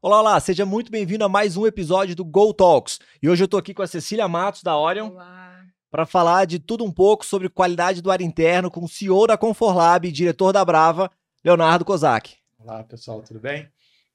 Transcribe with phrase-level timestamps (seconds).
[0.00, 2.98] Olá, olá, seja muito bem-vindo a mais um episódio do Go Talks.
[3.22, 5.10] E hoje eu tô aqui com a Cecília Matos da Orion
[5.90, 9.36] para falar de tudo um pouco sobre qualidade do ar interno com o CEO da
[9.36, 11.10] Conforlab e diretor da Brava,
[11.44, 12.34] Leonardo Kozak.
[12.58, 13.68] Olá, pessoal, tudo bem?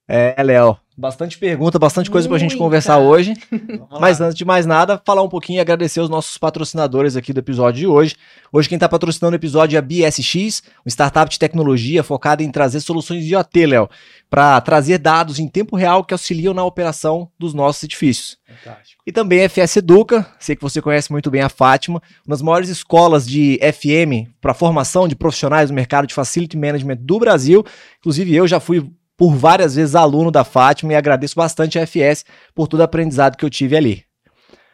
[0.06, 3.34] É, Léo, bastante pergunta, bastante coisa para a gente conversar hoje.
[4.02, 7.40] Mas antes de mais nada, falar um pouquinho e agradecer os nossos patrocinadores aqui do
[7.40, 8.16] episódio de hoje.
[8.52, 12.52] Hoje quem está patrocinando o episódio é a BSX, uma startup de tecnologia focada em
[12.52, 13.90] trazer soluções de IoT, Léo,
[14.30, 18.38] para trazer dados em tempo real que auxiliam na operação dos nossos edifícios.
[18.46, 19.02] Fantástico.
[19.08, 22.42] E também a FS Educa, sei que você conhece muito bem a Fátima, uma das
[22.42, 27.66] maiores escolas de FM para formação de profissionais no mercado de Facility Management do Brasil.
[28.00, 28.86] Inclusive eu já fui
[29.18, 33.38] por várias vezes aluno da Fátima e agradeço bastante a FS por todo o aprendizado
[33.38, 34.06] que eu tive ali.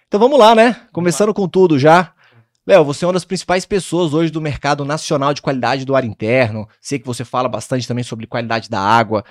[0.07, 0.75] Então vamos lá, né?
[0.91, 2.13] Começando com tudo já.
[2.65, 6.03] Léo, você é uma das principais pessoas hoje do mercado nacional de qualidade do ar
[6.03, 6.67] interno.
[6.79, 9.23] Sei que você fala bastante também sobre qualidade da água.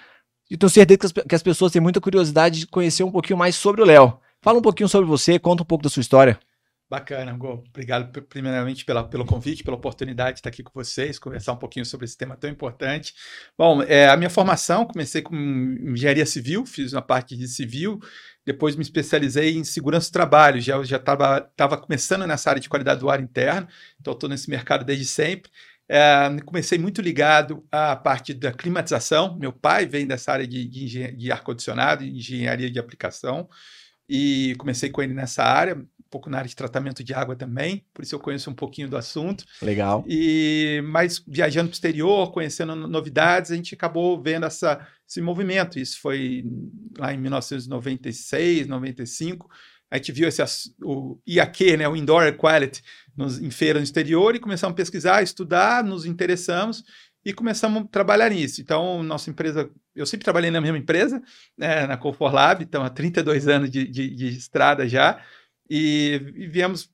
[0.51, 3.39] E tenho certeza que as, que as pessoas têm muita curiosidade de conhecer um pouquinho
[3.39, 4.19] mais sobre o Léo.
[4.41, 6.39] Fala um pouquinho sobre você, conta um pouco da sua história.
[6.91, 7.62] Bacana, Go.
[7.69, 11.84] Obrigado primeiramente pela, pelo convite, pela oportunidade de estar aqui com vocês, conversar um pouquinho
[11.84, 13.14] sobre esse tema tão importante.
[13.58, 18.00] Bom, é, a minha formação, comecei com engenharia civil, fiz uma parte de civil,
[18.45, 23.11] depois me especializei em segurança do trabalho, já estava começando nessa área de qualidade do
[23.11, 23.69] ar interno,
[24.00, 25.50] então estou nesse mercado desde sempre.
[25.91, 31.12] É, comecei muito ligado à parte da climatização, meu pai vem dessa área de, de,
[31.12, 33.47] de ar-condicionado, engenharia de aplicação,
[34.08, 38.03] e comecei com ele nessa área, pouco na área de tratamento de água também, por
[38.03, 39.45] isso eu conheço um pouquinho do assunto.
[39.61, 40.05] Legal.
[40.09, 45.79] E mas viajando para o exterior, conhecendo novidades, a gente acabou vendo essa, esse movimento.
[45.79, 46.45] Isso foi
[46.98, 49.48] lá em 1996, 95.
[49.91, 50.42] A gente viu esse,
[50.83, 52.83] o IAQ, né, o Indoor Air Quality,
[53.17, 56.84] nos, em feira no exterior e começamos a pesquisar, estudar, nos interessamos
[57.25, 58.61] e começamos a trabalhar nisso.
[58.61, 61.23] Então, nossa empresa, eu sempre trabalhei na mesma empresa,
[61.56, 65.23] né, na Conforlab, então há 32 anos de, de, de estrada já,
[65.68, 66.90] e, e viemos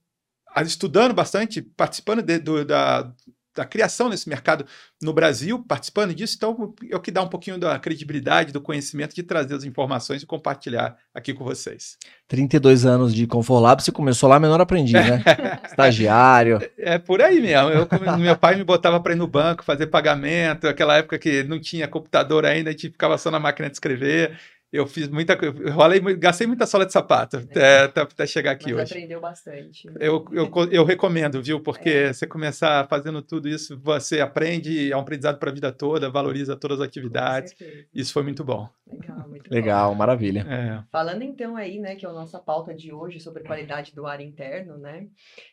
[0.63, 3.11] estudando bastante, participando de, do, da,
[3.55, 4.65] da criação desse mercado
[5.01, 9.15] no Brasil, participando disso, então é o que dá um pouquinho da credibilidade, do conhecimento
[9.15, 11.97] de trazer as informações e compartilhar aqui com vocês.
[12.27, 15.23] 32 anos de Conforlab, você começou lá menor aprendiz, né?
[15.65, 16.59] Estagiário.
[16.77, 17.69] É, é, por aí mesmo.
[17.69, 17.87] Eu,
[18.17, 21.87] meu pai me botava para ir no banco fazer pagamento, aquela época que não tinha
[21.87, 24.37] computador ainda, a gente ficava só na máquina de escrever
[24.75, 28.73] eu fiz muita coisa, rolei, gastei muita sola de sapato até, até, até, chegar aqui
[28.73, 28.93] Mas hoje.
[28.93, 29.87] aprendeu bastante.
[29.99, 31.61] Eu, eu, eu recomendo, viu?
[31.61, 32.13] Porque é.
[32.13, 36.55] você começar fazendo tudo isso, você aprende, é um aprendizado para a vida toda, valoriza
[36.55, 37.55] todas as atividades.
[37.93, 38.69] Isso foi muito bom.
[38.87, 39.97] Legal, muito Legal, bom.
[39.97, 40.45] maravilha.
[40.49, 40.83] É.
[40.91, 44.21] Falando então aí, né, que é a nossa pauta de hoje sobre qualidade do ar
[44.21, 45.07] interno, né?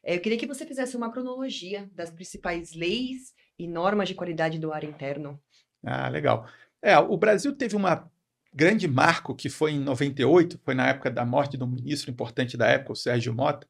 [0.04, 4.58] É, eu queria que você fizesse uma cronologia das principais leis e normas de qualidade
[4.58, 5.40] do ar interno.
[5.84, 6.46] Ah, legal.
[6.82, 8.10] É, o Brasil teve uma
[8.54, 12.66] grande marco que foi em 98, foi na época da morte do ministro importante da
[12.66, 13.66] época, o Sérgio Mota.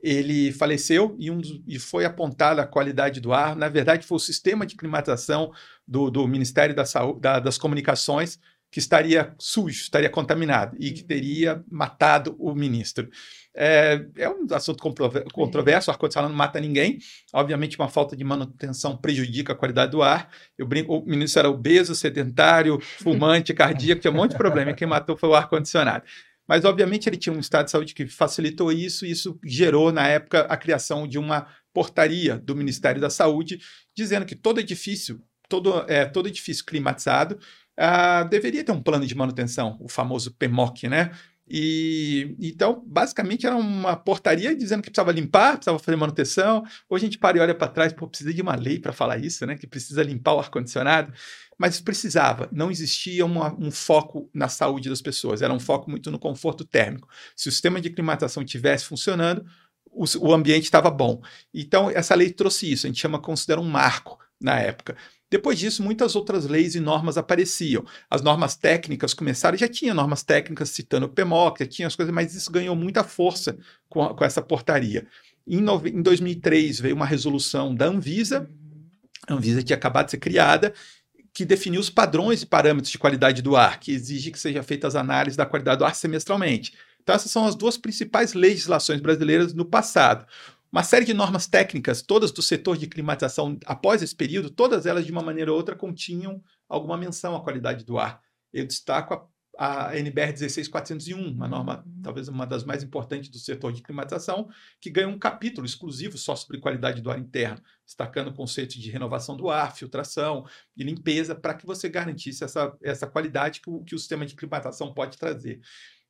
[0.00, 3.56] Ele faleceu e, um e foi apontada a qualidade do ar.
[3.56, 5.52] Na verdade, foi o sistema de climatização
[5.86, 8.38] do, do Ministério da Saúde, da, das Comunicações
[8.74, 11.06] que estaria sujo, estaria contaminado e que uhum.
[11.06, 13.08] teria matado o ministro.
[13.54, 14.82] É, é um assunto
[15.32, 16.98] controverso, o ar-condicionado não mata ninguém.
[17.32, 20.28] Obviamente, uma falta de manutenção prejudica a qualidade do ar.
[20.58, 24.72] Eu brinco, o ministro era obeso, sedentário, fumante, cardíaco, tinha um monte de problema.
[24.72, 26.04] Quem matou foi o ar-condicionado.
[26.44, 30.08] Mas, obviamente, ele tinha um estado de saúde que facilitou isso, e isso gerou, na
[30.08, 33.60] época, a criação de uma portaria do Ministério da Saúde,
[33.96, 37.38] dizendo que todo edifício, todo, é, todo edifício climatizado
[37.78, 41.10] uh, deveria ter um plano de manutenção, o famoso PMOC, né?
[41.46, 46.64] E então, basicamente, era uma portaria dizendo que precisava limpar, precisava fazer manutenção.
[46.88, 49.18] Hoje a gente para e olha para trás, pô, precisa de uma lei para falar
[49.18, 49.56] isso, né?
[49.56, 51.12] Que precisa limpar o ar-condicionado.
[51.58, 56.10] Mas precisava, não existia uma, um foco na saúde das pessoas, era um foco muito
[56.10, 57.08] no conforto térmico.
[57.36, 59.44] Se o sistema de climatização estivesse funcionando,
[59.86, 61.22] o, o ambiente estava bom.
[61.52, 64.96] Então, essa lei trouxe isso, a gente chama, considera um marco na época.
[65.34, 67.84] Depois disso, muitas outras leis e normas apareciam.
[68.08, 72.14] As normas técnicas começaram, já tinha normas técnicas citando o PMOC, já tinha as coisas,
[72.14, 73.58] mas isso ganhou muita força
[73.88, 75.08] com, a, com essa portaria.
[75.44, 78.48] Em, em 2003 veio uma resolução da Anvisa,
[79.26, 80.72] a Anvisa tinha acabado de ser criada,
[81.32, 84.94] que definiu os padrões e parâmetros de qualidade do ar, que exige que sejam feitas
[84.94, 86.74] análises da qualidade do ar semestralmente.
[87.02, 90.26] Então, essas são as duas principais legislações brasileiras no passado.
[90.74, 95.06] Uma série de normas técnicas, todas do setor de climatização após esse período, todas elas
[95.06, 98.20] de uma maneira ou outra continham alguma menção à qualidade do ar.
[98.52, 102.02] Eu destaco a a NBR 16401, uma norma uhum.
[102.02, 104.48] talvez uma das mais importantes do setor de climatização,
[104.80, 108.90] que ganha um capítulo exclusivo só sobre qualidade do ar interno, destacando o conceito de
[108.90, 110.46] renovação do ar, filtração
[110.76, 114.34] e limpeza, para que você garantisse essa, essa qualidade que o, que o sistema de
[114.34, 115.60] climatização pode trazer.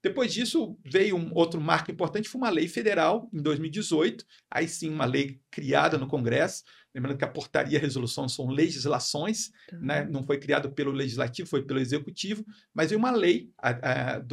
[0.05, 4.91] Depois disso, veio um outro marco importante, foi uma lei federal, em 2018, aí sim
[4.91, 6.63] uma lei criada no Congresso,
[6.95, 9.77] Lembrando que a portaria e a resolução são legislações, tá.
[9.79, 10.05] né?
[10.05, 13.71] não foi criado pelo legislativo, foi pelo executivo, mas é uma lei, a,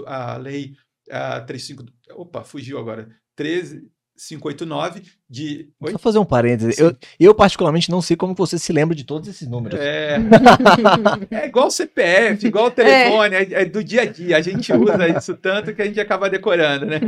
[0.06, 0.76] a, a lei
[1.10, 1.86] a 35.
[2.12, 3.10] Opa, fugiu agora.
[3.36, 3.90] 13,
[4.28, 5.70] 589 de.
[5.80, 5.92] Oi?
[5.92, 6.78] Só fazer um parênteses.
[6.78, 9.80] Eu, eu, particularmente, não sei como você se lembra de todos esses números.
[9.80, 10.18] É,
[11.32, 13.42] é igual o CPF, igual o telefone, é.
[13.42, 13.66] É, é.
[13.66, 14.38] do dia a dia.
[14.38, 17.00] A gente usa isso tanto que a gente acaba decorando, né?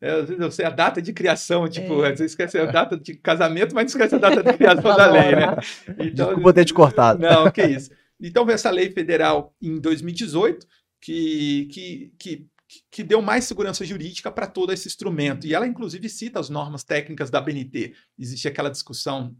[0.00, 2.10] Eu sei a data de criação, tipo, é.
[2.10, 5.34] vezes esquece a data de casamento, mas não esquece a data de criação da lei,
[5.34, 5.56] né?
[5.98, 7.20] Então, Desculpa ter te cortado.
[7.20, 7.90] Não, que isso.
[8.20, 10.66] Então, veio essa lei federal em 2018,
[11.00, 12.46] que, que, que
[12.90, 15.46] que deu mais segurança jurídica para todo esse instrumento.
[15.46, 17.94] E ela, inclusive, cita as normas técnicas da BNT.
[18.18, 19.36] Existe aquela discussão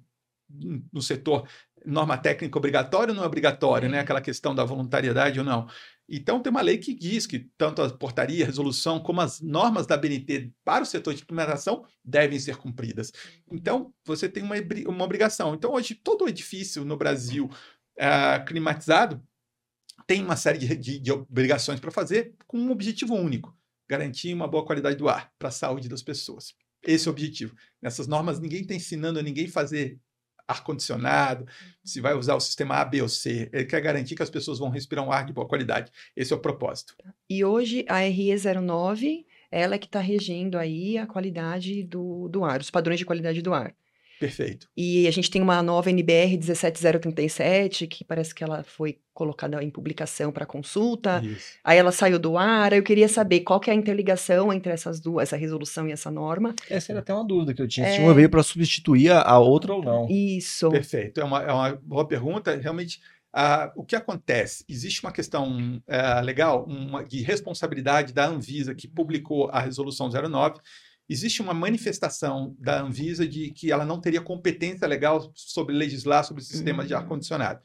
[0.93, 1.47] no setor
[1.85, 4.01] norma técnica obrigatória ou não é obrigatória, né?
[4.01, 5.69] aquela questão da voluntariedade ou não.
[6.09, 9.87] Então, tem uma lei que diz que tanto a portaria, a resolução, como as normas
[9.87, 13.13] da BNT para o setor de implementação devem ser cumpridas.
[13.51, 14.55] Então, você tem uma,
[14.87, 15.55] uma obrigação.
[15.55, 17.51] Então, hoje, todo edifício no Brasil
[17.99, 19.23] uh, climatizado
[20.09, 23.55] tem uma série de, de, de obrigações para fazer com um objetivo único:
[23.87, 26.55] garantir uma boa qualidade do ar para a saúde das pessoas.
[26.83, 27.55] Esse é o objetivo.
[27.81, 30.01] Nessas normas, ninguém está ensinando a ninguém fazer
[30.47, 31.47] ar-condicionado,
[31.85, 33.51] se vai usar o sistema A, B ou C.
[33.53, 35.93] Ele quer garantir que as pessoas vão respirar um ar de boa qualidade.
[36.17, 36.97] Esse é o propósito.
[37.29, 42.63] E hoje a RE09, ela é que está regendo aí a qualidade do, do ar,
[42.63, 43.75] os padrões de qualidade do ar.
[44.19, 44.69] Perfeito.
[44.77, 49.71] E a gente tem uma nova NBR 17037, que parece que ela foi colocada em
[49.71, 51.21] publicação para consulta.
[51.25, 51.59] Isso.
[51.65, 52.73] Aí ela saiu do ar.
[52.73, 56.11] Eu queria saber qual que é a interligação entre essas duas, essa resolução e essa
[56.11, 56.55] norma.
[56.69, 57.87] Essa era até uma dúvida que eu tinha.
[57.87, 57.97] É...
[57.97, 60.07] Se uma veio para substituir a outra ou não.
[60.09, 60.69] Isso.
[60.71, 61.21] Perfeito.
[61.21, 62.57] É uma, é uma boa pergunta.
[62.57, 63.01] Realmente,
[63.77, 64.65] o que acontece?
[64.69, 70.61] Existe uma questão uh, legal uma, de responsabilidade da Anvisa, que publicou a resolução 09
[71.09, 76.43] existe uma manifestação da Anvisa de que ela não teria competência legal sobre legislar sobre
[76.43, 76.89] o sistema uhum.
[76.89, 77.61] de ar-condicionado.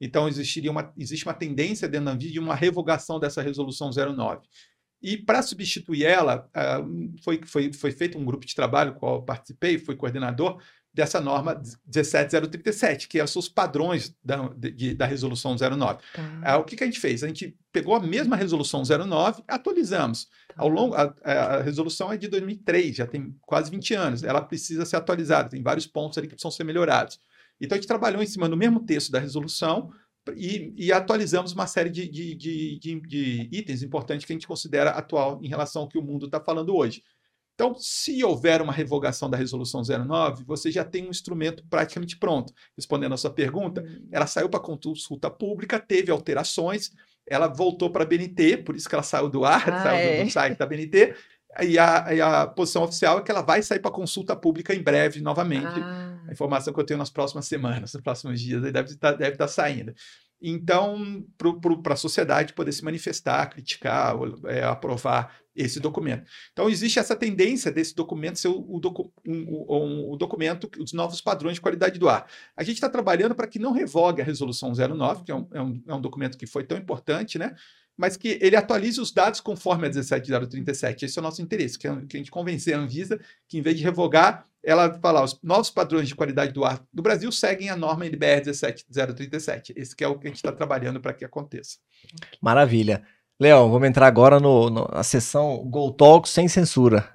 [0.00, 4.46] Então, existiria uma, existe uma tendência dentro da Anvisa de uma revogação dessa resolução 09.
[5.00, 9.22] E para substituir ela, uh, foi, foi, foi feito um grupo de trabalho, qual eu
[9.22, 10.60] participei, fui coordenador,
[10.98, 16.00] dessa norma 17037, que são os padrões da, de, da resolução 09.
[16.12, 16.40] Tá.
[16.42, 17.22] Ah, o que, que, a gente fez?
[17.22, 20.24] A gente pegou a mesma resolução 09, atualizamos.
[20.48, 20.54] Tá.
[20.56, 24.24] Ao longo, a, a, resolução é de 2003, já tem quase 20 anos.
[24.24, 27.20] Ela precisa ser atualizada, tem vários pontos ali que precisam ser melhorados.
[27.60, 29.92] Então a gente trabalhou em cima do mesmo texto da resolução
[30.34, 34.90] e, e atualizamos uma série de, de, de, de itens importantes que a gente considera
[34.90, 37.04] atual em relação ao que o mundo está falando hoje.
[37.58, 42.52] Então, se houver uma revogação da resolução 09, você já tem um instrumento praticamente pronto.
[42.76, 44.06] Respondendo a sua pergunta, hum.
[44.12, 46.92] ela saiu para consulta pública, teve alterações,
[47.26, 50.24] ela voltou para a BNT, por isso que ela saiu do ar, ah, saiu é.
[50.24, 51.16] do site da BNT,
[51.60, 54.80] e a, e a, posição oficial é que ela vai sair para consulta pública em
[54.80, 55.80] breve novamente.
[55.80, 56.16] Ah.
[56.28, 59.48] A informação que eu tenho nas próximas semanas, nos próximos dias, deve estar, deve estar
[59.48, 59.92] saindo.
[60.40, 61.24] Então,
[61.82, 64.14] para a sociedade poder se manifestar, criticar,
[64.46, 66.24] é, aprovar esse documento.
[66.52, 71.20] Então, existe essa tendência desse documento ser o, docu um, um, o documento, os novos
[71.20, 72.28] padrões de qualidade do ar.
[72.56, 75.82] A gente está trabalhando para que não revogue a resolução 09, que é é um,
[75.88, 77.56] é um documento que foi tão importante, né?
[77.98, 81.04] Mas que ele atualize os dados conforme a 17037.
[81.04, 83.62] Esse é o nosso interesse, que, é, que a gente convencer a Anvisa que, em
[83.62, 87.68] vez de revogar, ela falar os novos padrões de qualidade do ar do Brasil seguem
[87.70, 89.74] a norma NBR 17037.
[89.76, 91.78] Esse que é o que a gente está trabalhando para que aconteça.
[92.40, 93.02] Maravilha.
[93.40, 97.08] Léo, vamos entrar agora no, no, na sessão Go Talk sem censura.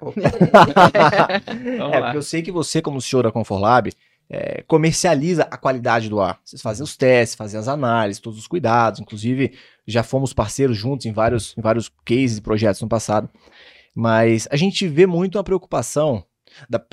[1.92, 3.90] é, porque eu sei que você, como CEO da Conforlab,
[4.34, 6.40] é, comercializa a qualidade do ar.
[6.44, 8.98] Vocês fazem os testes, fazem as análises, todos os cuidados.
[8.98, 9.52] Inclusive,
[9.86, 13.30] já fomos parceiros juntos em vários, em vários cases e projetos no passado.
[13.94, 16.24] Mas a gente vê muito a preocupação
[16.68, 16.84] da,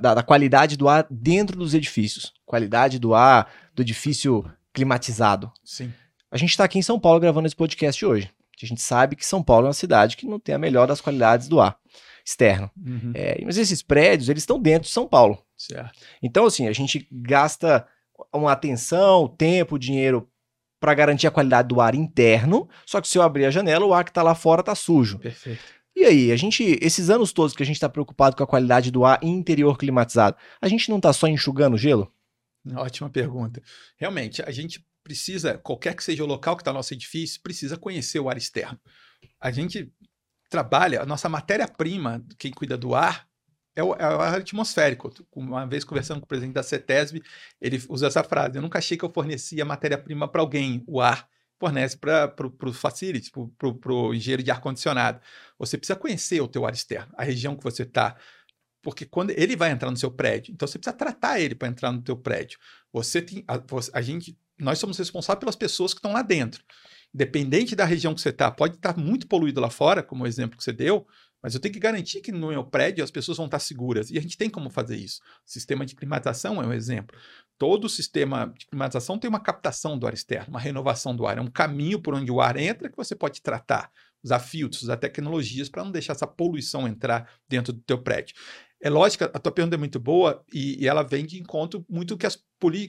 [0.00, 2.32] da, da qualidade do ar dentro dos edifícios.
[2.44, 5.52] Qualidade do ar do edifício climatizado.
[5.64, 5.92] Sim.
[6.32, 8.28] A gente está aqui em São Paulo gravando esse podcast hoje.
[8.60, 11.00] A gente sabe que São Paulo é uma cidade que não tem a melhor das
[11.00, 11.78] qualidades do ar
[12.26, 12.68] externo.
[12.76, 13.12] Uhum.
[13.14, 15.38] É, mas esses prédios, eles estão dentro de São Paulo.
[15.58, 16.00] Certo.
[16.22, 17.86] Então, assim, a gente gasta
[18.32, 20.30] uma atenção, tempo, dinheiro
[20.80, 23.92] para garantir a qualidade do ar interno, só que se eu abrir a janela, o
[23.92, 25.18] ar que está lá fora está sujo.
[25.18, 25.60] Perfeito.
[25.96, 28.92] E aí, a gente, esses anos todos que a gente está preocupado com a qualidade
[28.92, 32.12] do ar interior climatizado, a gente não está só enxugando gelo?
[32.76, 33.60] Ótima pergunta.
[33.96, 38.20] Realmente, a gente precisa, qualquer que seja o local que está nosso edifício, precisa conhecer
[38.20, 38.78] o ar externo.
[39.40, 39.92] A gente
[40.48, 43.27] trabalha, a nossa matéria-prima, quem cuida do ar,
[43.78, 45.12] é o, é o, ar atmosférico.
[45.34, 47.22] Uma vez conversando com o presidente da CETESB,
[47.60, 51.28] ele usa essa frase: Eu nunca achei que eu fornecia matéria-prima para alguém, o ar
[51.60, 55.20] fornece para o facility, para o engenheiro de ar-condicionado.
[55.58, 58.16] Você precisa conhecer o teu ar externo, a região que você está.
[58.82, 61.92] Porque quando ele vai entrar no seu prédio, então você precisa tratar ele para entrar
[61.92, 62.58] no teu prédio.
[62.92, 63.44] Você tem.
[63.46, 63.60] A,
[63.92, 66.64] a, gente, nós somos responsáveis pelas pessoas que estão lá dentro.
[67.14, 70.26] Independente da região que você está, pode estar tá muito poluído lá fora, como o
[70.26, 71.06] exemplo que você deu,
[71.42, 74.10] mas eu tenho que garantir que no meu prédio as pessoas vão estar seguras.
[74.10, 75.20] E a gente tem como fazer isso.
[75.46, 77.16] O sistema de climatização é um exemplo.
[77.56, 81.38] Todo sistema de climatização tem uma captação do ar externo, uma renovação do ar.
[81.38, 83.90] É um caminho por onde o ar entra que você pode tratar,
[84.22, 88.34] usar filtros, usar tecnologias para não deixar essa poluição entrar dentro do teu prédio.
[88.80, 92.16] É lógico, a tua pergunta é muito boa e, e ela vem de encontro muito
[92.16, 92.36] que, as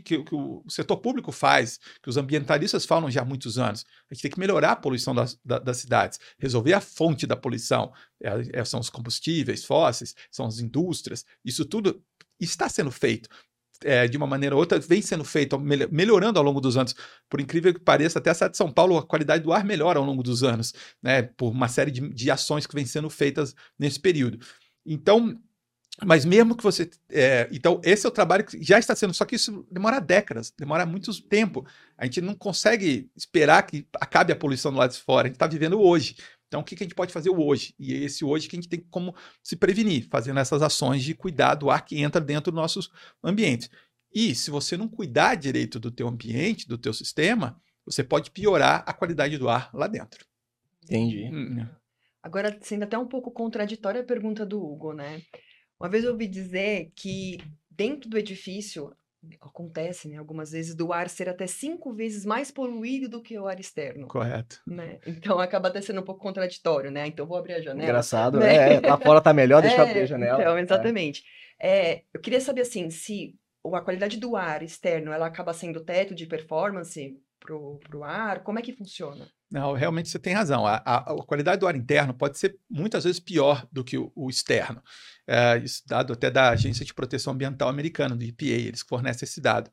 [0.03, 3.85] que, que, o setor público faz, que os ambientalistas falam já há muitos anos.
[4.09, 7.91] A gente tem que melhorar a poluição das, das cidades, resolver a fonte da poluição.
[8.21, 12.03] É, é, são os combustíveis fósseis, são as indústrias, isso tudo
[12.39, 13.27] está sendo feito.
[13.81, 16.93] É, de uma maneira ou outra, vem sendo feito, melhorando ao longo dos anos.
[17.29, 19.97] Por incrível que pareça, até a cidade de São Paulo, a qualidade do ar melhora
[19.97, 21.21] ao longo dos anos, né?
[21.21, 24.37] Por uma série de, de ações que vêm sendo feitas nesse período.
[24.85, 25.39] Então,
[26.05, 26.89] mas mesmo que você.
[27.09, 30.53] É, então, esse é o trabalho que já está sendo, só que isso demora décadas,
[30.57, 31.65] demora muito tempo.
[31.97, 35.35] A gente não consegue esperar que acabe a poluição do lado de fora, a gente
[35.35, 36.15] está vivendo hoje.
[36.47, 37.75] Então, o que, que a gente pode fazer hoje?
[37.77, 39.13] E é esse hoje que a gente tem como
[39.43, 42.91] se prevenir, fazendo essas ações de cuidar do ar que entra dentro dos nossos
[43.23, 43.69] ambientes.
[44.11, 48.83] E se você não cuidar direito do teu ambiente, do teu sistema, você pode piorar
[48.87, 50.25] a qualidade do ar lá dentro.
[50.83, 51.29] Entendi.
[51.31, 51.67] Hum.
[52.23, 55.21] Agora, sendo até um pouco contraditória a pergunta do Hugo, né?
[55.79, 57.37] Uma vez eu ouvi dizer que
[57.69, 58.93] dentro do edifício
[59.41, 63.47] acontece, né, algumas vezes, do ar ser até cinco vezes mais poluído do que o
[63.47, 64.07] ar externo.
[64.07, 64.61] Correto.
[64.65, 64.99] Né?
[65.05, 67.07] Então acaba até sendo um pouco contraditório, né?
[67.07, 67.83] Então vou abrir a janela.
[67.83, 68.75] Engraçado, né?
[68.75, 70.41] É, lá fora tá melhor, deixa é, eu abrir a janela.
[70.41, 71.23] Então, exatamente.
[71.23, 71.39] É.
[71.61, 73.35] É, eu queria saber, assim, se
[73.73, 78.57] a qualidade do ar externo, ela acaba sendo teto de performance pro, pro ar, como
[78.57, 79.29] é que funciona?
[79.51, 80.65] Não, realmente você tem razão.
[80.65, 84.11] A, a, a, qualidade do ar interno pode ser muitas vezes pior do que o,
[84.15, 84.81] o externo.
[85.25, 89.41] É, isso dado até da Agência de Proteção Ambiental Americana, do EPA, eles fornecem esse
[89.41, 89.71] dado.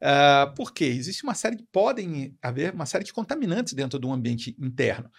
[0.00, 0.86] É, por quê?
[0.86, 5.10] Existe uma série de, podem haver uma série de contaminantes dentro do ambiente interno.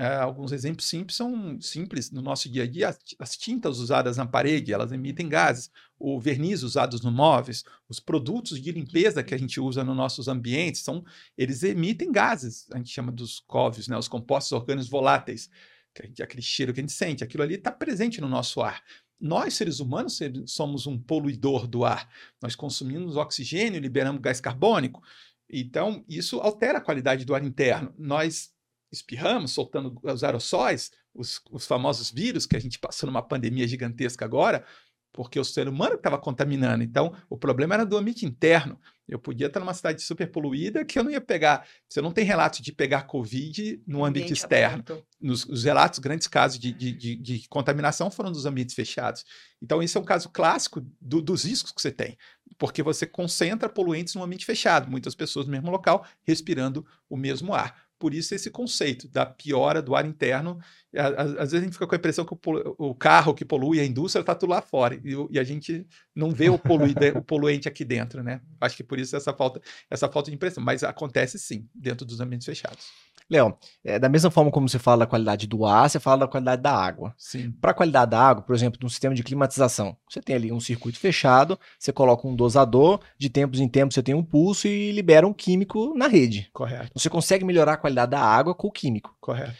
[0.00, 2.96] É, alguns exemplos simples são simples no nosso dia a dia.
[3.18, 5.72] As tintas usadas na parede, elas emitem gases.
[5.98, 10.28] O verniz usados nos móveis, os produtos de limpeza que a gente usa nos nossos
[10.28, 11.04] ambientes, são,
[11.36, 12.68] eles emitem gases.
[12.72, 15.50] A gente chama dos COVs, né, os compostos orgânicos voláteis.
[15.92, 18.80] Que gente, aquele cheiro que a gente sente, aquilo ali está presente no nosso ar.
[19.20, 22.08] Nós, seres humanos, somos um poluidor do ar.
[22.40, 25.02] Nós consumimos oxigênio, liberamos gás carbônico.
[25.50, 27.92] Então, isso altera a qualidade do ar interno.
[27.98, 28.56] Nós
[28.90, 34.24] espirramos, soltando os aerossóis, os, os famosos vírus que a gente passou numa pandemia gigantesca
[34.24, 34.64] agora,
[35.12, 36.84] porque o ser humano estava contaminando.
[36.84, 38.78] Então, o problema era do ambiente interno.
[39.08, 41.66] Eu podia estar numa cidade super poluída que eu não ia pegar.
[41.88, 44.84] Você não tem relatos de pegar Covid no ambiente, ambiente externo.
[45.20, 49.24] Nos, os relatos, grandes casos de, de, de, de, contaminação foram dos ambientes fechados.
[49.62, 52.16] Então, isso é um caso clássico do, dos riscos que você tem,
[52.58, 57.54] porque você concentra poluentes num ambiente fechado, muitas pessoas no mesmo local respirando o mesmo
[57.54, 57.87] ar.
[57.98, 60.58] Por isso, esse conceito da piora do ar interno.
[60.94, 62.38] Às, vezes a gente fica com a impressão que o,
[62.78, 64.94] o carro que polui, a indústria, está tudo lá fora.
[64.94, 68.40] E, e, a gente não vê o, o poluente aqui dentro, né?
[68.60, 70.62] Acho que por isso essa falta, essa falta de impressão.
[70.62, 72.86] Mas acontece sim, dentro dos ambientes fechados.
[73.30, 76.28] Léo, é, da mesma forma como você fala da qualidade do ar, você fala da
[76.28, 77.14] qualidade da água.
[77.18, 77.50] Sim.
[77.60, 80.60] Para a qualidade da água, por exemplo, num sistema de climatização, você tem ali um
[80.60, 84.92] circuito fechado, você coloca um dosador, de tempos em tempos você tem um pulso e
[84.92, 86.48] libera um químico na rede.
[86.54, 86.90] Correto.
[86.94, 89.14] Você consegue melhorar a qualidade da água com o químico.
[89.20, 89.52] Correto.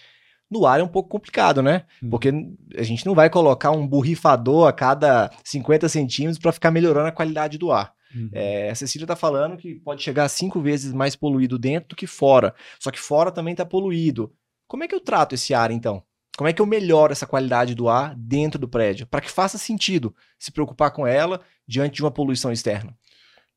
[0.50, 1.84] No ar é um pouco complicado, né?
[2.02, 2.08] Hum.
[2.08, 2.32] Porque
[2.74, 7.12] a gente não vai colocar um borrifador a cada 50 centímetros para ficar melhorando a
[7.12, 7.92] qualidade do ar.
[8.14, 8.30] Uhum.
[8.32, 11.96] É, a Cecília está falando que pode chegar a cinco vezes mais poluído dentro do
[11.96, 12.54] que fora.
[12.80, 14.32] Só que fora também está poluído.
[14.66, 16.02] Como é que eu trato esse ar, então?
[16.36, 19.06] Como é que eu melhoro essa qualidade do ar dentro do prédio?
[19.06, 22.96] Para que faça sentido se preocupar com ela diante de uma poluição externa.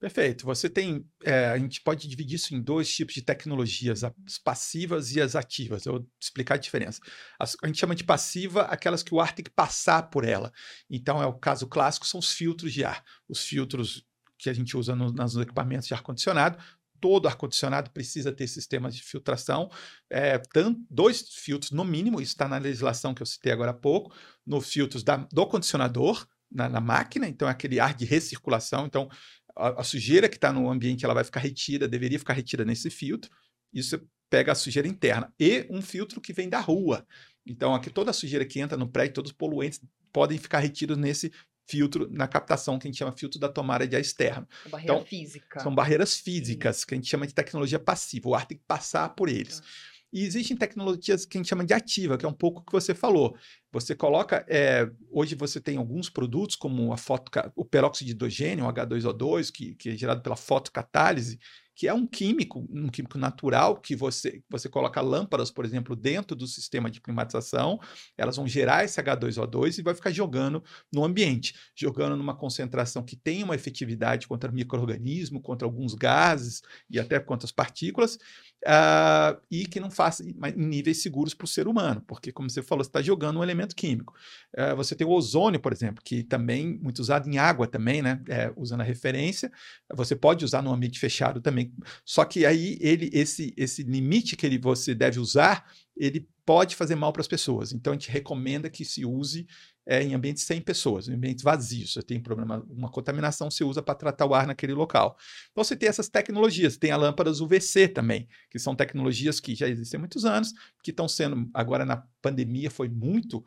[0.01, 0.47] Perfeito.
[0.47, 1.05] Você tem.
[1.23, 5.35] É, a gente pode dividir isso em dois tipos de tecnologias, as passivas e as
[5.35, 5.85] ativas.
[5.85, 6.99] Eu vou explicar a diferença.
[7.39, 10.51] As, a gente chama de passiva aquelas que o ar tem que passar por ela.
[10.89, 13.03] Então, é o caso clássico, são os filtros de ar.
[13.29, 14.03] Os filtros
[14.41, 16.57] que a gente usa no, nos equipamentos de ar-condicionado.
[16.99, 19.69] Todo ar-condicionado precisa ter sistemas de filtração,
[20.09, 23.73] é, tanto, dois filtros no mínimo, isso está na legislação que eu citei agora há
[23.73, 28.85] pouco, nos filtros da, do condicionador, na, na, máquina, então é aquele ar de recirculação.
[28.85, 29.09] Então,
[29.55, 32.89] a, a sujeira que está no ambiente ela vai ficar retida, deveria ficar retida nesse
[32.89, 33.31] filtro.
[33.73, 35.33] Isso pega a sujeira interna.
[35.39, 37.05] E um filtro que vem da rua.
[37.45, 39.81] Então, aqui toda a sujeira que entra no prédio, todos os poluentes
[40.11, 41.31] podem ficar retidos nesse
[41.71, 44.45] filtro, na captação que a gente chama filtro da tomada de ar externo.
[44.69, 45.59] Barreira então, física.
[45.61, 46.85] São barreiras físicas, Sim.
[46.87, 48.27] que a gente chama de tecnologia passiva.
[48.29, 49.61] O ar tem que passar por eles.
[49.61, 49.65] Tá.
[50.13, 52.71] E existem tecnologias que a gente chama de ativa, que é um pouco o que
[52.73, 53.37] você falou.
[53.71, 54.45] Você coloca.
[54.49, 59.49] É, hoje você tem alguns produtos, como a foto, o peróxido de hidrogênio, o H2O2,
[59.49, 61.39] que, que é gerado pela fotocatálise,
[61.81, 66.35] que é um químico, um químico natural, que você, você coloca lâmpadas, por exemplo, dentro
[66.35, 67.79] do sistema de climatização,
[68.15, 73.15] elas vão gerar esse H2O2 e vai ficar jogando no ambiente, jogando numa concentração que
[73.15, 78.19] tem uma efetividade contra micro-organismo, contra alguns gases e até contra as partículas,
[78.65, 82.61] uh, e que não faça em níveis seguros para o ser humano, porque, como você
[82.61, 84.13] falou, você está jogando um elemento químico.
[84.57, 88.21] Uh, você tem o ozônio, por exemplo, que também muito usado em água também, né?
[88.27, 89.51] É, usando a referência,
[89.93, 91.71] você pode usar no ambiente fechado também
[92.05, 95.65] só que aí ele esse esse limite que ele você deve usar,
[95.95, 97.71] ele pode fazer mal para as pessoas.
[97.71, 99.47] Então a gente recomenda que se use
[99.85, 101.93] é, em ambientes sem pessoas, em ambientes vazios.
[101.93, 105.17] Você tem problema, uma contaminação, você usa para tratar o ar naquele local.
[105.51, 109.67] Então você tem essas tecnologias, tem a lâmpadas UVC também, que são tecnologias que já
[109.67, 113.43] existem há muitos anos, que estão sendo, agora na pandemia, foi muito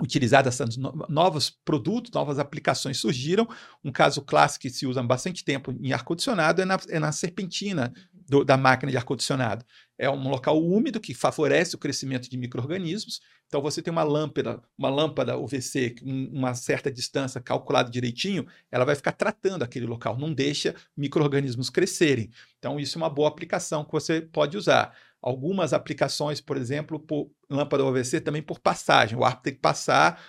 [0.00, 0.58] utilizadas
[1.08, 3.46] novos produtos, novas aplicações surgiram.
[3.84, 7.12] Um caso clássico que se usa há bastante tempo em ar-condicionado é na, é na
[7.12, 7.92] serpentina
[8.26, 9.64] do, da máquina de ar-condicionado.
[10.02, 13.20] É um local úmido que favorece o crescimento de micro-organismos.
[13.46, 18.96] Então, você tem uma lâmpada, uma lâmpada UVC, uma certa distância calculada direitinho, ela vai
[18.96, 22.30] ficar tratando aquele local, não deixa micro-organismos crescerem.
[22.58, 24.92] Então, isso é uma boa aplicação que você pode usar
[25.22, 29.16] algumas aplicações, por exemplo, por lâmpada UVC também por passagem.
[29.16, 30.20] O ar tem que passar,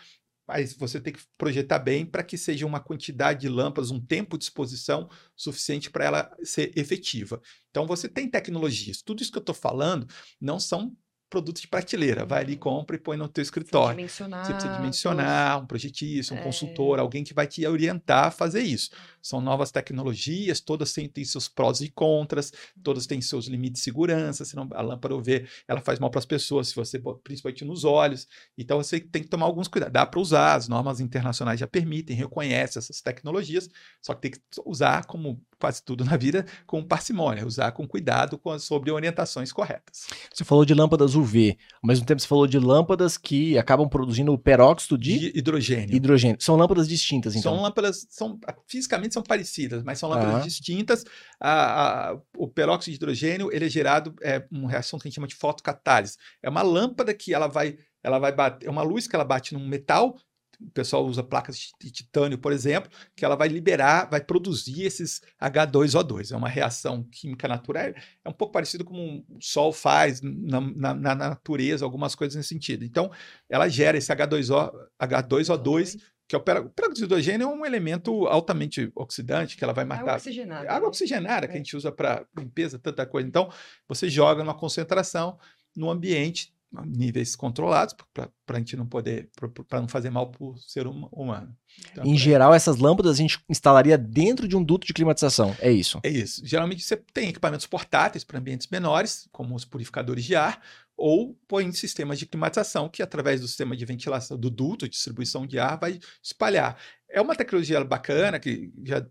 [0.54, 4.38] mas você tem que projetar bem para que seja uma quantidade de lâmpadas, um tempo
[4.38, 7.42] de exposição suficiente para ela ser efetiva.
[7.72, 9.02] Então você tem tecnologias.
[9.02, 10.06] Tudo isso que eu estou falando
[10.40, 10.96] não são
[11.34, 12.26] produto de prateleira.
[12.26, 13.98] Vai ali, compra e põe no teu escritório.
[13.98, 16.44] Dimensionar, você precisa dimensionar, um projetista, um é...
[16.44, 18.92] consultor, alguém que vai te orientar a fazer isso.
[19.20, 23.84] São novas tecnologias, todas têm, têm seus prós e contras, todas têm seus limites de
[23.84, 27.84] segurança, senão a lâmpada UV ela faz mal para as pessoas, se você principalmente nos
[27.84, 28.28] olhos.
[28.56, 29.94] Então você tem que tomar alguns cuidados.
[29.94, 33.68] Dá para usar, as normas internacionais já permitem, reconhecem essas tecnologias,
[34.00, 38.38] só que tem que usar como quase tudo na vida com parcimônia, usar com cuidado
[38.38, 40.08] com, sobre orientações corretas.
[40.30, 44.38] Você falou de lâmpadas UV, ao mesmo tempo você falou de lâmpadas que acabam produzindo
[44.38, 45.96] peróxido de, de hidrogênio.
[45.96, 46.36] hidrogênio.
[46.42, 47.54] São lâmpadas distintas, então?
[47.54, 50.40] São lâmpadas, são, fisicamente são parecidas, mas são lâmpadas ah.
[50.40, 51.06] distintas.
[51.40, 55.16] A, a, o peróxido de hidrogênio ele é gerado é uma reação que a gente
[55.16, 56.18] chama de fotocatálise.
[56.42, 59.54] É uma lâmpada que ela vai ela vai bater, é uma luz que ela bate
[59.54, 60.18] num metal
[60.66, 65.22] o pessoal usa placas de titânio, por exemplo, que ela vai liberar, vai produzir esses
[65.42, 66.32] H2O2.
[66.32, 70.94] É uma reação química natural, é um pouco parecido com o Sol faz na, na,
[70.94, 72.84] na natureza, algumas coisas nesse sentido.
[72.84, 73.12] Então,
[73.50, 74.72] ela gera esse H2O,
[75.02, 79.86] H2O2 que é o peróxido de hidrogênio é um elemento altamente oxidante que ela vai
[79.86, 80.02] matar.
[80.02, 80.72] Água oxigenada.
[80.72, 80.88] Água né?
[80.88, 81.56] oxigenada, que é.
[81.56, 83.28] a gente usa para limpeza, tanta coisa.
[83.28, 83.52] Então,
[83.88, 85.38] você joga numa concentração
[85.76, 86.54] no ambiente
[86.86, 89.30] níveis controlados para a gente não poder
[89.68, 91.56] para não fazer mal para o ser hum, humano.
[91.92, 95.56] Então, em geral, essas lâmpadas a gente instalaria dentro de um duto de climatização.
[95.60, 96.00] É isso.
[96.04, 96.46] É isso.
[96.46, 100.62] Geralmente você tem equipamentos portáteis para ambientes menores, como os purificadores de ar,
[100.98, 105.60] ou põe sistemas de climatização que através do sistema de ventilação do duto, distribuição de
[105.60, 106.78] ar, vai espalhar.
[107.10, 109.06] É uma tecnologia bacana que já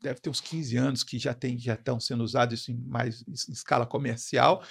[0.00, 3.52] deve ter uns 15 anos que já tem já estão sendo usados em mais em
[3.52, 4.62] escala comercial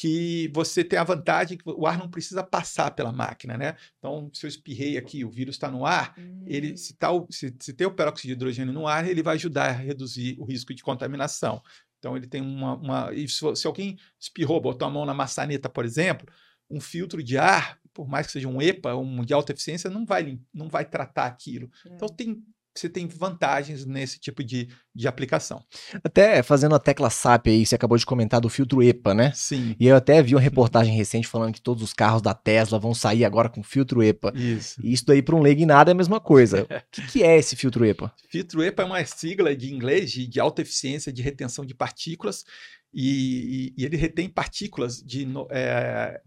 [0.00, 3.76] que você tem a vantagem que o ar não precisa passar pela máquina, né?
[3.98, 6.42] Então, se eu espirrei aqui, o vírus está no ar, hum.
[6.46, 9.68] ele se, tá, se, se tem o peróxido de hidrogênio no ar, ele vai ajudar
[9.68, 11.62] a reduzir o risco de contaminação.
[11.98, 12.76] Então, ele tem uma.
[12.76, 16.26] uma se, se alguém espirrou, botou a mão na maçaneta, por exemplo,
[16.70, 20.06] um filtro de ar, por mais que seja um EPA, um de alta eficiência, não
[20.06, 21.70] vai, não vai tratar aquilo.
[21.84, 21.94] É.
[21.94, 22.42] Então, tem
[22.74, 25.62] você tem vantagens nesse tipo de, de aplicação.
[26.04, 29.32] Até fazendo a tecla SAP aí, você acabou de comentar do filtro EPA, né?
[29.34, 29.74] Sim.
[29.78, 32.94] E eu até vi uma reportagem recente falando que todos os carros da Tesla vão
[32.94, 34.32] sair agora com filtro EPA.
[34.34, 34.80] Isso.
[34.82, 36.66] E isso daí para um leigo em nada é a mesma coisa.
[36.90, 38.12] O que, que, é esse filtro EPA?
[38.28, 42.44] Filtro EPA é uma sigla de inglês de, de alta eficiência de retenção de partículas
[42.92, 46.20] e, e, e ele retém partículas de é,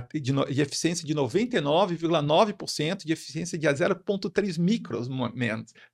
[0.00, 4.58] de, de eficiência de 99,9%, de eficiência de 0,3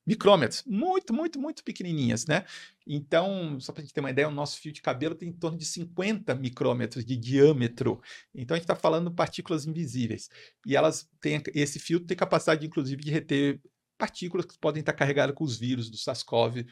[0.06, 2.44] micrômetros, muito, muito, muito pequenininhas, né?
[2.86, 5.32] Então, só para a gente ter uma ideia, o nosso fio de cabelo tem em
[5.32, 8.00] torno de 50 micrômetros de diâmetro.
[8.34, 10.28] Então, a gente está falando partículas invisíveis.
[10.66, 13.60] E elas têm, esse fio tem capacidade, inclusive, de reter
[14.00, 16.66] partículas que podem estar carregadas com os vírus do SARS-CoV,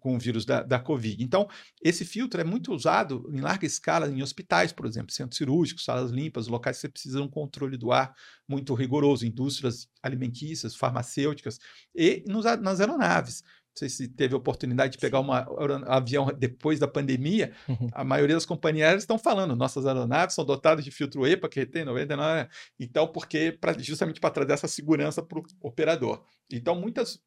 [0.00, 1.22] com o vírus da, da Covid.
[1.22, 1.48] Então,
[1.80, 6.10] esse filtro é muito usado em larga escala em hospitais, por exemplo, centros cirúrgicos, salas
[6.10, 8.12] limpas, locais que você precisa de um controle do ar
[8.48, 11.58] muito rigoroso, indústrias alimentícias, farmacêuticas
[11.94, 13.44] e nos, nas aeronaves.
[13.74, 17.54] Não sei se teve a oportunidade de pegar um avião depois da pandemia.
[17.66, 17.88] Uhum.
[17.92, 21.60] A maioria das companhias aéreas estão falando, nossas aeronaves são dotadas de filtro EPA, que
[21.60, 22.48] retém 99.
[22.78, 26.22] Então, porque pra, justamente para trazer essa segurança para o operador.
[26.50, 27.18] Então, muitas.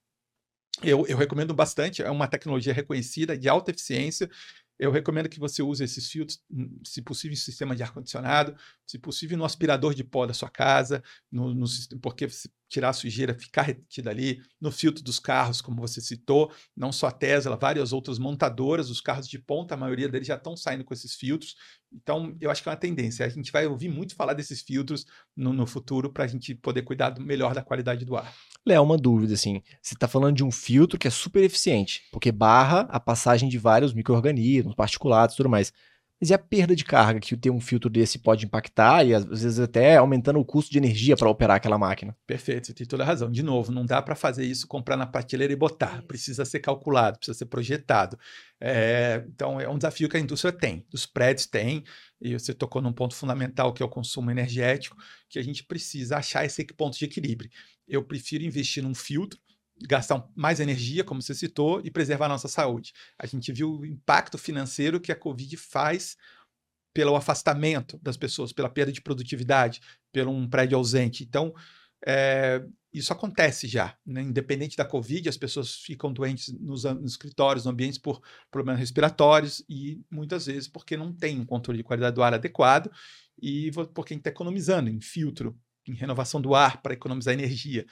[0.84, 4.30] Eu, eu recomendo bastante, é uma tecnologia reconhecida, de alta eficiência,
[4.78, 6.42] eu recomendo que você use esses filtros,
[6.84, 8.56] se possível, em sistema de ar-condicionado,
[8.86, 11.66] se possível, no aspirador de pó da sua casa, no, no,
[12.02, 12.28] porque
[12.76, 17.08] tirar a sujeira, ficar retida ali, no filtro dos carros, como você citou, não só
[17.08, 20.84] a Tesla, várias outras montadoras, os carros de ponta, a maioria deles já estão saindo
[20.84, 21.56] com esses filtros.
[21.94, 23.26] Então, eu acho que é uma tendência.
[23.26, 26.82] A gente vai ouvir muito falar desses filtros no, no futuro para a gente poder
[26.82, 28.34] cuidar melhor da qualidade do ar.
[28.66, 29.62] Léo, uma dúvida, assim.
[29.82, 33.58] Você está falando de um filtro que é super eficiente, porque barra a passagem de
[33.58, 35.72] vários micro-organismos, particulados e tudo mais.
[36.20, 39.26] Mas e a perda de carga que ter um filtro desse pode impactar e às
[39.26, 42.16] vezes até aumentando o custo de energia para operar aquela máquina?
[42.26, 43.30] Perfeito, você tem toda a razão.
[43.30, 46.02] De novo, não dá para fazer isso, comprar na prateleira e botar.
[46.04, 48.18] Precisa ser calculado, precisa ser projetado.
[48.62, 51.84] É, então, é um desafio que a indústria tem, os prédios têm,
[52.22, 54.96] e você tocou num ponto fundamental que é o consumo energético,
[55.30, 57.50] que a gente precisa achar esse ponto de equilíbrio.
[57.88, 59.40] Eu prefiro investir num filtro,
[59.82, 62.94] gastar mais energia, como você citou, e preservar a nossa saúde.
[63.20, 66.16] A gente viu o impacto financeiro que a Covid faz
[66.94, 69.82] pelo afastamento das pessoas, pela perda de produtividade,
[70.14, 71.24] pelo um prédio ausente.
[71.24, 71.54] Então,
[72.08, 73.98] é, isso acontece já.
[74.06, 74.22] Né?
[74.22, 79.62] Independente da Covid, as pessoas ficam doentes nos, nos, escritórios, nos ambientes, por problemas respiratórios
[79.68, 82.90] e muitas vezes porque não tem um controle de qualidade do ar adequado
[83.42, 87.86] e porque a gente está economizando em filtro, em renovação do ar para economizar energia.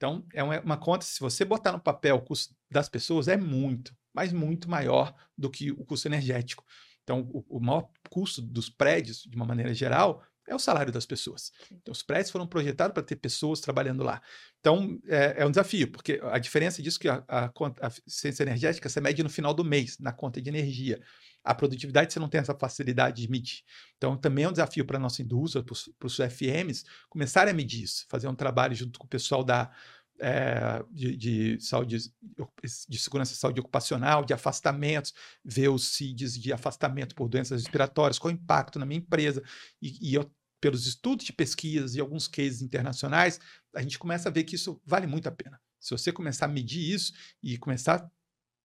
[0.00, 3.94] Então, é uma, conta, se você botar no papel o custo das pessoas, é muito,
[4.14, 6.64] mas muito maior do que o custo energético.
[7.02, 11.04] Então, o, o maior custo dos prédios, de uma maneira geral, é o salário das
[11.04, 11.52] pessoas.
[11.70, 14.22] Então, os prédios foram projetados para ter pessoas trabalhando lá.
[14.58, 17.44] Então, é, é, um desafio, porque a diferença disso é que a, a,
[17.82, 20.98] a eficiência energética você mede no final do mês, na conta de energia.
[21.44, 23.62] A produtividade você não tem essa facilidade de medir.
[23.96, 27.82] Então, também é um desafio para a nossa indústria, para os FMs, começarem a medir
[27.82, 29.70] isso, fazer um trabalho junto com o pessoal da,
[30.18, 31.96] é, de, de, saúde,
[32.88, 38.18] de segurança e saúde ocupacional, de afastamentos, ver os CIDs de afastamento por doenças respiratórias,
[38.18, 39.42] qual o impacto na minha empresa.
[39.80, 43.40] E, e eu pelos estudos de pesquisas e alguns cases internacionais,
[43.74, 45.58] a gente começa a ver que isso vale muito a pena.
[45.80, 48.10] Se você começar a medir isso e começar a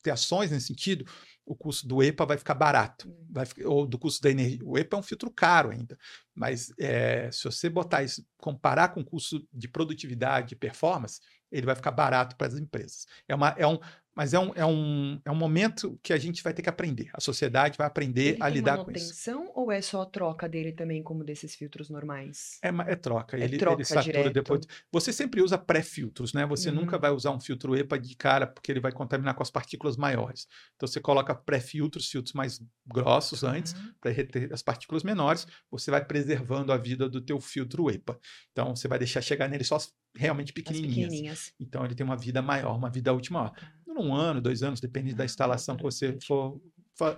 [0.04, 1.06] ter ações nesse sentido,
[1.45, 3.27] o custo do EPA vai ficar barato, hum.
[3.29, 4.60] vai ou do custo da energia.
[4.63, 5.97] O EPA é um filtro caro ainda,
[6.34, 11.65] mas é, se você botar isso, comparar com o custo de produtividade, de performance, ele
[11.65, 13.05] vai ficar barato para as empresas.
[13.27, 13.79] É, uma, é, um,
[14.15, 17.10] mas é um, é, um, é um momento que a gente vai ter que aprender.
[17.13, 19.08] A sociedade vai aprender ele a lidar com isso.
[19.10, 22.58] manutenção ou é só a troca dele também, como desses filtros normais?
[22.63, 23.38] É, é troca.
[23.38, 24.34] É ele, troca ele satura direto.
[24.34, 24.65] depois.
[24.89, 26.45] Você sempre usa pré-filtros, né?
[26.45, 26.75] Você uhum.
[26.75, 29.97] nunca vai usar um filtro EPA de cara, porque ele vai contaminar com as partículas
[29.97, 30.47] maiores.
[30.75, 33.49] Então você coloca pré-filtros, filtros mais grossos uhum.
[33.49, 35.45] antes, para reter as partículas menores.
[35.69, 38.17] Você vai preservando a vida do teu filtro EPA.
[38.54, 40.95] Então você vai deixar chegar nele só as realmente pequenininhas.
[40.95, 41.54] pequenininhas.
[41.60, 43.54] Então ele tem uma vida maior, uma vida útil maior.
[43.95, 46.62] Tá um ano, dois anos, depende da ah, instalação que você for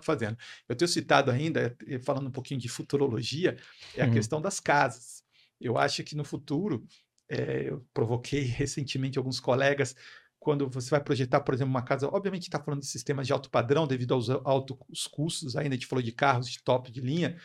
[0.01, 0.37] fazendo.
[0.69, 3.57] Eu tenho citado ainda, eh, falando um pouquinho de futurologia,
[3.95, 4.13] é a uhum.
[4.13, 5.23] questão das casas.
[5.59, 6.85] Eu acho que no futuro,
[7.29, 9.95] é, eu provoquei recentemente alguns colegas,
[10.39, 13.49] quando você vai projetar, por exemplo, uma casa, obviamente está falando de sistemas de alto
[13.49, 17.37] padrão, devido aos altos custos, ainda a gente falou de carros de top de linha,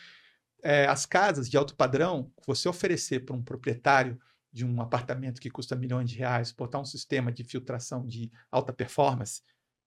[0.62, 4.20] é, as casas de alto padrão, você oferecer para um proprietário
[4.52, 8.72] de um apartamento que custa milhões de reais, botar um sistema de filtração de alta
[8.72, 9.42] performance,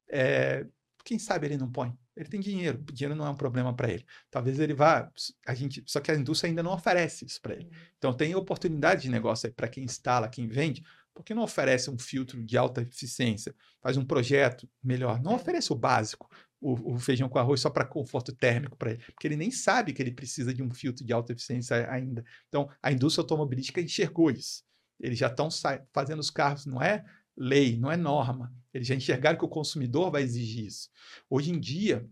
[0.09, 0.65] é,
[1.03, 1.95] quem sabe ele não põe?
[2.15, 4.05] Ele tem dinheiro, dinheiro não é um problema para ele.
[4.31, 5.11] Talvez ele vá,
[5.45, 7.65] a gente, só que a indústria ainda não oferece isso para ele.
[7.65, 7.71] Uhum.
[7.97, 12.43] Então tem oportunidade de negócio para quem instala, quem vende, porque não oferece um filtro
[12.43, 16.29] de alta eficiência, faz um projeto melhor, não oferece o básico,
[16.65, 19.93] o, o feijão com arroz só para conforto térmico para ele, porque ele nem sabe
[19.93, 22.25] que ele precisa de um filtro de alta eficiência ainda.
[22.47, 24.63] Então, a indústria automobilística enxergou isso.
[24.99, 25.49] Eles já estão
[25.93, 27.05] fazendo os carros, não é
[27.37, 28.51] lei, não é norma.
[28.73, 30.89] Eles já enxergaram que o consumidor vai exigir isso.
[31.29, 32.09] Hoje em dia,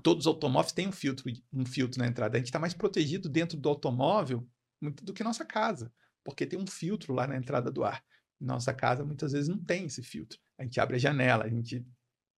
[0.00, 2.36] todos os automóveis têm um filtro, um filtro na entrada.
[2.36, 4.46] A gente está mais protegido dentro do automóvel
[4.80, 5.92] do que nossa casa,
[6.22, 8.04] porque tem um filtro lá na entrada do ar.
[8.40, 10.38] Nossa casa muitas vezes não tem esse filtro.
[10.56, 11.84] A gente abre a janela, a gente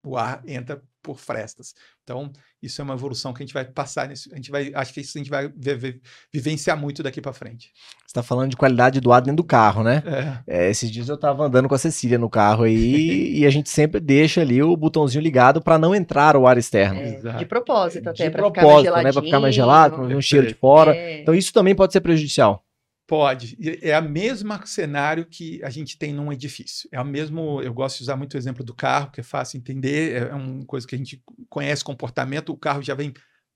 [0.04, 1.74] o ar entra por frestas.
[2.02, 4.30] Então, isso é uma evolução que a gente vai passar nisso.
[4.32, 6.00] A gente vai, acho que isso a gente vai viver,
[6.32, 7.70] vivenciar muito daqui para frente.
[7.98, 10.02] Você está falando de qualidade do ar dentro do carro, né?
[10.46, 10.64] É.
[10.66, 13.68] É, esses dias eu estava andando com a Cecília no carro aí e a gente
[13.68, 17.00] sempre deixa ali o botãozinho ligado para não entrar o ar externo.
[17.00, 19.12] É, de propósito até, para ficar mais né?
[19.12, 20.96] Para ficar mais gelado, para ver um cheiro de fora.
[20.96, 21.20] É.
[21.20, 22.64] Então isso também pode ser prejudicial.
[23.06, 23.56] Pode.
[23.82, 26.88] É a mesma cenário que a gente tem num edifício.
[26.90, 27.60] É o mesmo.
[27.60, 30.22] Eu gosto de usar muito o exemplo do carro, que é fácil entender.
[30.22, 32.50] É uma coisa que a gente conhece comportamento.
[32.50, 33.12] O carro já vem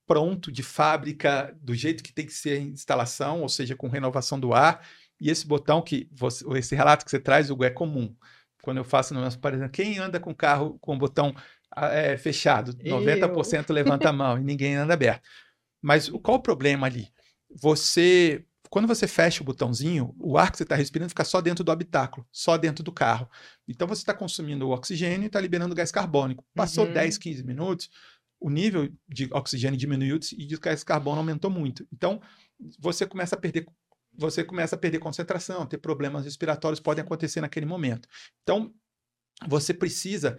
[0.07, 4.39] pronto de fábrica, do jeito que tem que ser a instalação, ou seja, com renovação
[4.39, 4.87] do ar.
[5.21, 8.15] E esse botão que você, esse relato que você traz, Hugo, é comum.
[8.63, 11.35] Quando eu faço no nosso parecer, quem anda com carro com o botão
[11.75, 12.75] é, fechado?
[12.75, 15.27] 90% levanta a mão e ninguém anda aberto.
[15.81, 17.09] Mas qual o problema ali?
[17.63, 21.64] Você quando você fecha o botãozinho, o ar que você está respirando fica só dentro
[21.64, 23.28] do habitáculo, só dentro do carro.
[23.66, 26.44] Então você está consumindo o oxigênio e está liberando gás carbônico.
[26.54, 26.92] Passou uhum.
[26.92, 27.90] 10, 15 minutos,
[28.40, 31.87] o nível de oxigênio diminuiu e de gás carbono aumentou muito.
[31.92, 32.20] Então
[32.78, 33.66] você começa a perder
[34.20, 38.09] você começa a perder concentração, ter problemas respiratórios podem acontecer naquele momento.
[38.42, 38.74] Então
[39.46, 40.37] você precisa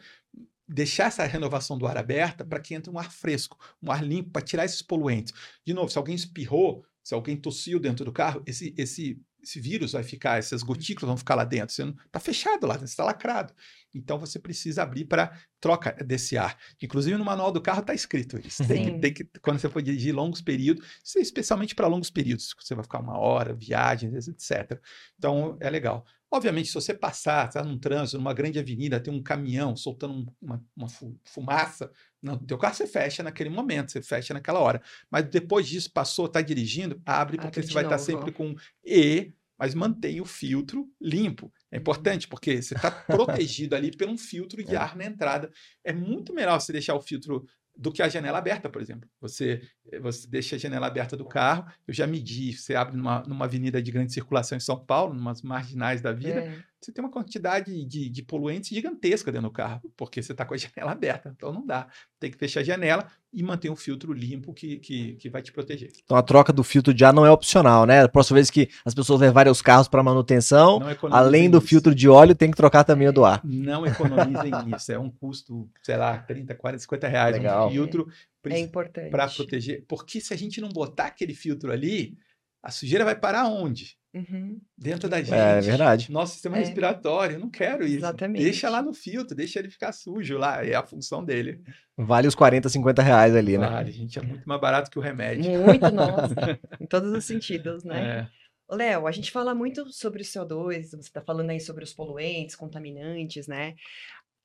[0.67, 4.29] deixar essa renovação do ar aberta para que entre um ar fresco, um ar limpo,
[4.31, 5.33] para tirar esses poluentes.
[5.65, 9.93] De novo, se alguém espirrou, se alguém tossiu dentro do carro, esse, esse, esse vírus
[9.93, 11.73] vai ficar, essas gotículas vão ficar lá dentro.
[11.73, 13.51] Você está fechado lá, você está lacrado.
[13.93, 16.57] Então você precisa abrir para troca desse ar.
[16.81, 18.65] Inclusive no manual do carro está escrito isso.
[18.67, 22.55] Tem que, tem que, quando você for dirigir longos períodos, é especialmente para longos períodos,
[22.59, 24.79] você vai ficar uma hora, viagens, etc.
[25.17, 26.05] Então é legal.
[26.31, 30.63] Obviamente, se você passar, está num trânsito, numa grande avenida, tem um caminhão soltando uma,
[30.77, 30.87] uma
[31.25, 34.79] fumaça no teu carro, você fecha naquele momento, você fecha naquela hora.
[35.09, 38.53] Mas depois disso, passou, está dirigindo, abre, porque abre você vai estar tá sempre com
[38.85, 41.51] E, mas mantém o filtro limpo.
[41.69, 41.81] É uhum.
[41.81, 44.77] importante, porque você está protegido ali por um filtro de é.
[44.77, 45.51] ar na entrada.
[45.83, 47.45] É muito melhor você deixar o filtro
[47.77, 49.09] do que a janela aberta, por exemplo.
[49.21, 49.61] Você,
[50.01, 53.81] você deixa a janela aberta do carro, eu já medi, você abre numa, numa avenida
[53.81, 56.63] de grande circulação em São Paulo, numas marginais da vida, é.
[56.81, 60.53] Você tem uma quantidade de, de poluentes gigantesca dentro do carro, porque você está com
[60.53, 61.87] a janela aberta, então não dá.
[62.19, 65.51] Tem que fechar a janela e manter um filtro limpo que, que, que vai te
[65.51, 65.91] proteger.
[66.03, 68.03] Então a troca do filtro de ar não é opcional, né?
[68.03, 70.79] A próxima vez que as pessoas levarem os carros para manutenção,
[71.11, 73.41] além do filtro de óleo, tem que trocar também o do ar.
[73.43, 77.35] Não economizem nisso, é um custo, sei lá, 30, 40, 50 reais.
[77.35, 77.67] Legal.
[77.67, 78.07] Um filtro
[78.45, 79.11] é importante.
[79.11, 79.83] Para proteger.
[79.87, 82.17] Porque se a gente não botar aquele filtro ali,
[82.63, 83.98] a sujeira vai parar onde?
[84.13, 84.59] Uhum.
[84.75, 85.33] Dentro da gente.
[85.33, 86.11] É verdade.
[86.11, 86.61] Nosso sistema é.
[86.61, 87.97] respiratório, eu não quero isso.
[87.97, 88.43] Exatamente.
[88.43, 91.61] Deixa lá no filtro, deixa ele ficar sujo lá, é a função dele.
[91.95, 93.75] Vale os 40, 50 reais ali, vale, né?
[93.75, 95.51] Vale, gente, é muito mais barato que o remédio.
[95.61, 96.59] Muito, nossa.
[96.79, 98.27] em todos os sentidos, né?
[98.31, 98.39] É.
[98.75, 102.55] Léo, a gente fala muito sobre o CO2, você está falando aí sobre os poluentes,
[102.55, 103.75] contaminantes, né?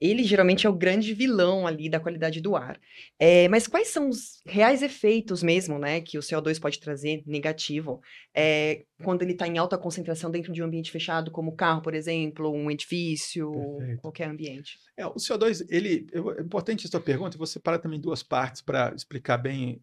[0.00, 2.78] Ele geralmente é o grande vilão ali da qualidade do ar.
[3.18, 8.00] É, mas quais são os reais efeitos mesmo, né, que o CO2 pode trazer negativo
[8.34, 11.94] é, quando ele está em alta concentração dentro de um ambiente fechado, como carro, por
[11.94, 14.00] exemplo, um edifício, Perfeito.
[14.00, 14.78] qualquer ambiente?
[14.96, 17.38] É, o CO2, ele é importante a sua pergunta.
[17.38, 19.80] Você para também duas partes para explicar bem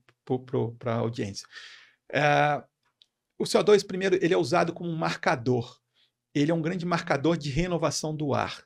[0.79, 1.47] para a audiência.
[2.11, 2.61] É,
[3.39, 5.79] o CO2, primeiro, ele é usado como um marcador.
[6.33, 8.63] Ele é um grande marcador de renovação do ar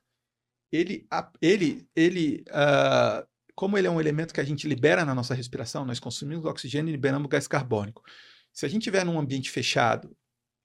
[0.75, 1.07] ele,
[1.41, 5.85] ele, ele uh, como ele é um elemento que a gente libera na nossa respiração,
[5.85, 8.03] nós consumimos oxigênio e liberamos gás carbônico.
[8.51, 10.15] Se a gente estiver num ambiente fechado,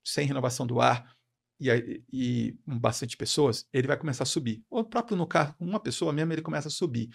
[0.03, 1.15] sem renovação do ar
[1.59, 4.63] e, e bastante pessoas, ele vai começar a subir.
[4.69, 7.09] Ou próprio no carro, uma pessoa mesmo, ele começa a subir.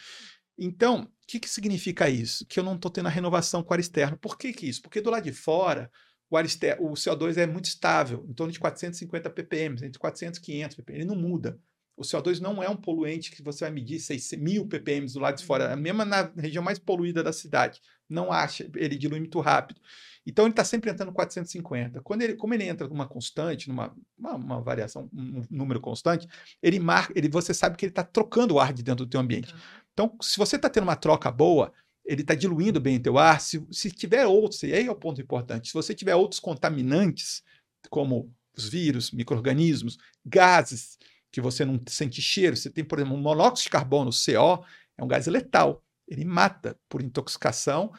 [0.59, 2.47] Então, o que, que significa isso?
[2.47, 4.17] Que eu não estou tendo a renovação com o ar externo.
[4.17, 4.81] Por que, que isso?
[4.81, 5.91] Porque do lado de fora,
[6.31, 10.43] o, externo, o CO2 é muito estável, em torno de 450 ppm, entre 400 e
[10.43, 10.99] 500 ppm.
[10.99, 11.61] Ele não muda.
[11.97, 15.39] O CO2 não é um poluente que você vai medir 6 mil ppm do lado
[15.39, 15.81] de fora, uhum.
[15.81, 17.81] mesmo na região mais poluída da cidade.
[18.09, 19.81] Não acha, ele dilui muito rápido.
[20.27, 22.03] Então ele está sempre entrando 450.
[22.03, 26.29] Quando ele, como ele entra numa constante, numa uma, uma variação, um número constante,
[26.63, 29.21] ele marca, ele, você sabe que ele está trocando o ar de dentro do teu
[29.21, 29.53] ambiente.
[29.53, 29.59] Tá.
[29.93, 31.73] Então, se você está tendo uma troca boa,
[32.05, 33.41] ele está diluindo bem o teu ar.
[33.41, 37.43] Se, se tiver outros, e aí é o ponto importante, se você tiver outros contaminantes,
[37.89, 40.99] como os vírus, micro-organismos, gases,
[41.37, 42.57] que você não sente cheiro.
[42.57, 44.65] Você tem, por exemplo, um monóxido de carbono, CO,
[44.97, 45.85] é um gás letal.
[46.09, 47.93] Ele mata por intoxicação.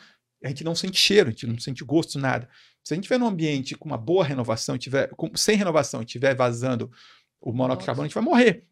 [0.44, 2.50] A gente não sente cheiro, a gente não sente gosto, nada.
[2.84, 6.04] Se a gente estiver num ambiente com uma boa renovação, tiver, com, sem renovação, e
[6.04, 6.90] estiver vazando
[7.40, 8.66] o monóxido de carbono, a gente vai morrer.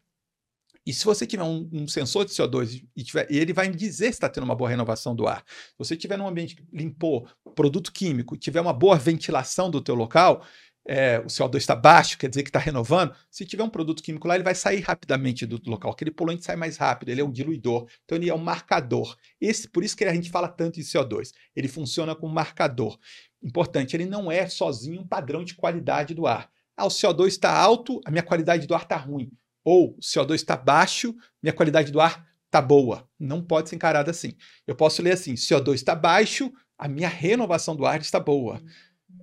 [0.84, 4.06] E se você tiver um, um sensor de CO2 e, tiver, ele vai me dizer
[4.06, 5.43] se está tendo uma boa renovação do ar.
[5.47, 9.93] Se você estiver num ambiente que limpou produto químico, tiver uma boa ventilação do teu
[9.93, 10.43] local,
[10.87, 13.13] é, o CO2 está baixo, quer dizer que está renovando.
[13.29, 15.91] Se tiver um produto químico lá, ele vai sair rapidamente do local.
[15.91, 17.87] Aquele poluente sai mais rápido, ele é um diluidor.
[18.03, 19.17] Então, ele é um marcador.
[19.41, 21.31] Esse, por isso que a gente fala tanto de CO2.
[21.55, 22.99] Ele funciona como marcador.
[23.41, 26.49] Importante, ele não é sozinho um padrão de qualidade do ar.
[26.77, 29.31] Ah, o CO2 está alto, a minha qualidade do ar está ruim.
[29.63, 33.09] Ou o CO2 está baixo, minha qualidade do ar está boa.
[33.19, 34.33] Não pode ser encarado assim.
[34.67, 38.61] Eu posso ler assim: CO2 está baixo, a minha renovação do ar está boa.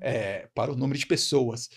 [0.02, 1.68] É, para o número de pessoas.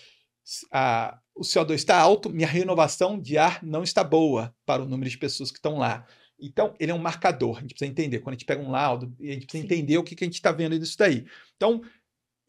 [0.71, 5.09] A, o CO2 está alto, minha renovação de ar não está boa para o número
[5.09, 6.07] de pessoas que estão lá.
[6.39, 7.57] Então, ele é um marcador.
[7.57, 8.19] A gente precisa entender.
[8.19, 9.73] Quando a gente pega um laudo, a gente precisa Sim.
[9.73, 11.25] entender o que, que a gente está vendo nisso daí.
[11.55, 11.81] Então,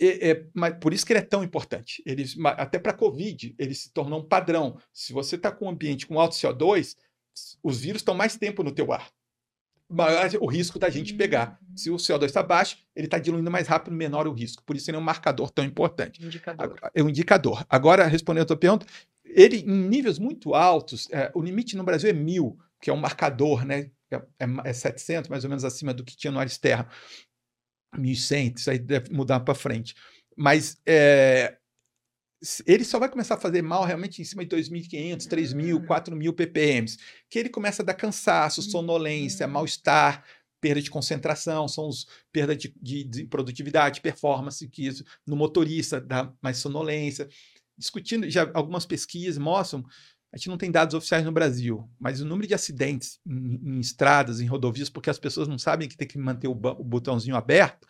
[0.00, 2.02] é, é, mas por isso que ele é tão importante.
[2.04, 4.78] Ele, até para a Covid, ele se tornou um padrão.
[4.92, 6.96] Se você está com um ambiente com alto CO2,
[7.62, 9.10] os vírus estão mais tempo no teu ar.
[9.88, 11.58] Maior o risco da gente pegar.
[11.62, 11.76] Uhum.
[11.76, 14.62] Se o CO2 está baixo, ele está diluindo mais rápido, menor o risco.
[14.64, 16.24] Por isso ele é um marcador tão importante.
[16.24, 16.76] Indicador.
[16.92, 17.64] É um indicador.
[17.68, 18.86] Agora, respondendo a tua pergunta,
[19.24, 22.96] ele em níveis muito altos, é, o limite no Brasil é mil, que é um
[22.96, 23.90] marcador, né?
[24.10, 26.88] É, é, é 700, mais ou menos acima do que tinha no Aristerra.
[27.96, 29.94] 1.100, isso aí deve mudar para frente.
[30.36, 31.56] Mas é,
[32.66, 36.86] ele só vai começar a fazer mal realmente em cima de 2.500, 3.000, 4.000 ppm,
[37.30, 39.52] que ele começa a dar cansaço, sonolência, uhum.
[39.52, 40.24] mal-estar,
[40.60, 46.00] perda de concentração, são os perda de, de, de, produtividade, performance, que isso no motorista
[46.00, 47.28] dá mais sonolência.
[47.78, 49.84] Discutindo, já algumas pesquisas mostram,
[50.32, 53.80] a gente não tem dados oficiais no Brasil, mas o número de acidentes em, em
[53.80, 57.36] estradas, em rodovias, porque as pessoas não sabem que tem que manter o, o botãozinho
[57.36, 57.86] aberto,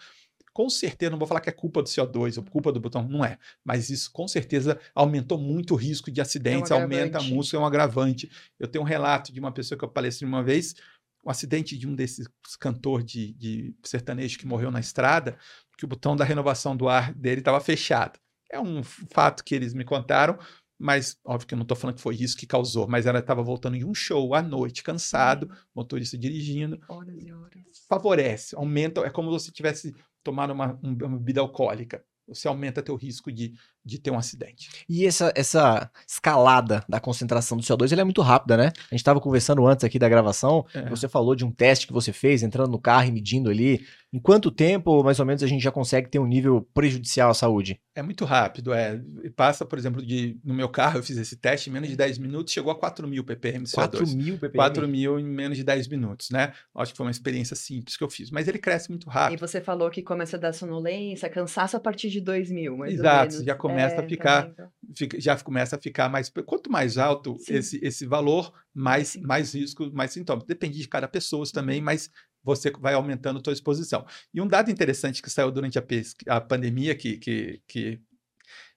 [0.57, 3.23] com certeza, não vou falar que é culpa do CO2 ou culpa do botão, não
[3.23, 3.39] é.
[3.63, 7.59] Mas isso com certeza aumentou muito o risco de acidentes, é um aumenta a música,
[7.59, 8.31] é um agravante.
[8.59, 10.75] Eu tenho um relato de uma pessoa que eu palestrei uma vez,
[11.23, 12.27] um acidente de um desses
[12.59, 15.37] cantores de, de sertanejo que morreu na estrada,
[15.77, 18.19] que o botão da renovação do ar dele estava fechado.
[18.51, 20.39] É um fato que eles me contaram,
[20.79, 23.43] mas óbvio que eu não estou falando que foi isso que causou, mas ela estava
[23.43, 26.81] voltando de um show à noite, cansado, motorista dirigindo.
[26.89, 27.85] Horas e horas.
[27.87, 29.95] Favorece, aumenta, é como se tivesse
[30.27, 32.05] tomar uma, uma bebida alcoólica.
[32.27, 33.55] Você aumenta teu risco de,
[33.87, 34.69] de ter um acidente.
[34.89, 38.73] E essa, essa escalada da concentração do CO2 ele é muito rápida, né?
[38.77, 40.89] A gente estava conversando antes aqui da gravação, é.
[40.91, 43.87] você falou de um teste que você fez, entrando no carro e medindo ali.
[44.13, 47.35] Em quanto tempo, mais ou menos, a gente já consegue ter um nível prejudicial à
[47.35, 47.79] saúde?
[47.95, 49.01] É muito rápido, é.
[49.35, 52.19] Passa, por exemplo, de no meu carro, eu fiz esse teste, em menos de 10
[52.19, 53.75] minutos, chegou a 4 mil ppm de CO2.
[53.75, 54.57] 4 mil ppm?
[54.57, 56.53] 4 mil em menos de 10 minutos, né?
[56.75, 59.39] Acho que foi uma experiência simples que eu fiz, mas ele cresce muito rápido.
[59.39, 62.95] E você falou que começa a dar sonolência, cansaço a partir de 2 mil, mais
[62.95, 64.53] Exato, já começa é, a ficar,
[64.95, 69.91] fica, já começa a ficar mais, quanto mais alto esse, esse valor, mais, mais risco,
[69.93, 70.45] mais sintomas.
[70.45, 72.11] Depende de cada pessoa também, mas
[72.43, 74.07] você vai aumentando a sua exposição.
[74.33, 75.85] E um dado interessante que saiu durante a,
[76.29, 78.01] a pandemia, que, que, que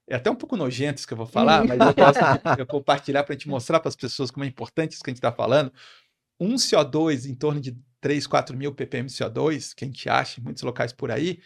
[0.10, 3.24] é até um pouco nojento isso que eu vou falar, mas eu de eu compartilhar
[3.24, 5.32] para a gente mostrar para as pessoas como é importante isso que a gente está
[5.32, 5.72] falando.
[6.40, 10.40] Um CO2 em torno de 3, 4 mil ppm de CO2, que a gente acha
[10.40, 11.40] em muitos locais por aí,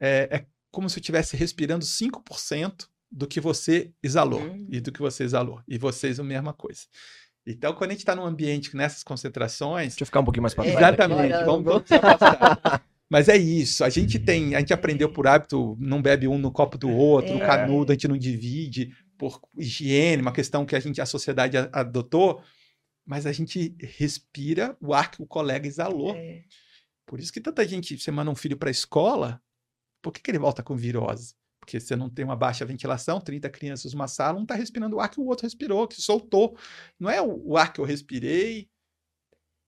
[0.00, 4.66] é, é como se eu estivesse respirando 5% do que você exalou hum.
[4.70, 5.62] e do que você exalou.
[5.66, 6.82] E vocês a mesma coisa.
[7.46, 9.94] Então, quando a gente está num ambiente nessas concentrações.
[9.94, 10.76] Deixa eu ficar um pouquinho mais para trás.
[10.76, 11.84] Exatamente, vamos, vamos
[13.08, 16.52] Mas é isso, a gente tem, a gente aprendeu por hábito, não bebe um no
[16.52, 17.34] copo do outro, é.
[17.34, 21.56] no canudo, a gente não divide por higiene, uma questão que a gente, a sociedade
[21.72, 22.42] adotou,
[23.02, 26.14] mas a gente respira o ar que o colega exalou.
[26.14, 26.42] É.
[27.06, 29.40] Por isso que tanta gente, você manda um filho para a escola,
[30.06, 31.34] por que, que ele volta com virose?
[31.58, 35.00] porque você não tem uma baixa ventilação, 30 crianças numa sala, um está respirando o
[35.00, 36.56] ar que o outro respirou, que soltou.
[36.98, 38.68] Não é o ar que eu respirei,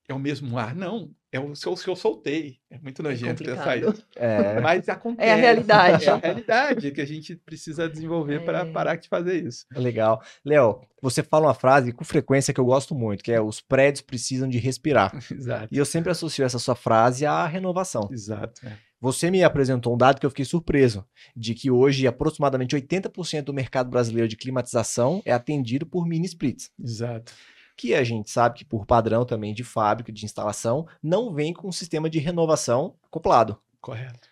[0.08, 1.10] é o mesmo ar, não.
[1.30, 2.58] É o que eu soltei.
[2.70, 4.06] É muito é nojento é pensar isso.
[4.16, 4.58] É.
[4.60, 5.28] Mas acontece.
[5.28, 6.06] É a realidade.
[6.06, 8.44] É a realidade que a gente precisa desenvolver é.
[8.44, 9.66] para parar de fazer isso.
[9.74, 10.22] Legal.
[10.42, 14.00] Léo, você fala uma frase com frequência que eu gosto muito, que é os prédios
[14.00, 15.14] precisam de respirar.
[15.30, 15.68] Exato.
[15.70, 18.08] E eu sempre associo essa sua frase à renovação.
[18.10, 18.66] Exato.
[18.66, 18.87] É.
[19.00, 21.04] Você me apresentou um dado que eu fiquei surpreso,
[21.36, 26.72] de que hoje aproximadamente 80% do mercado brasileiro de climatização é atendido por mini splits.
[26.82, 27.32] Exato.
[27.76, 31.68] Que a gente sabe que por padrão também de fábrica, de instalação, não vem com
[31.68, 33.56] um sistema de renovação acoplado.
[33.80, 34.28] Correto.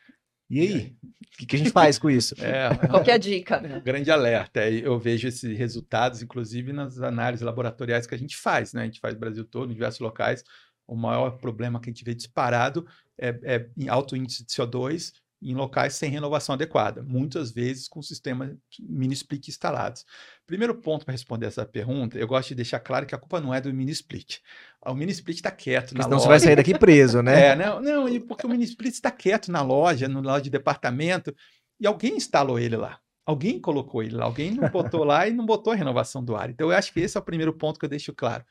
[0.50, 0.96] E aí?
[1.04, 2.34] O que, que, a gente faz com isso?
[2.42, 3.56] É, Qual é a dica?
[3.56, 4.68] É um grande alerta.
[4.68, 8.82] Eu vejo esses resultados, inclusive, nas análises laboratoriais que a gente faz, né?
[8.82, 10.42] A gente faz no Brasil todo, em diversos locais.
[10.86, 12.86] O maior problema que a gente vê disparado
[13.18, 18.00] é, é em alto índice de CO2 em locais sem renovação adequada, muitas vezes com
[18.00, 20.04] sistemas mini split instalados.
[20.46, 23.52] Primeiro ponto para responder essa pergunta, eu gosto de deixar claro que a culpa não
[23.52, 24.38] é do mini split.
[24.84, 26.24] O mini split está quieto na Senão loja.
[26.24, 27.36] você vai sair daqui preso, né?
[27.52, 31.34] É, não, não porque o mini split está quieto na loja, no loja de departamento,
[31.78, 32.98] e alguém instalou ele lá.
[33.26, 36.48] Alguém colocou ele lá, alguém não botou lá e não botou a renovação do ar.
[36.48, 38.44] Então, eu acho que esse é o primeiro ponto que eu deixo claro.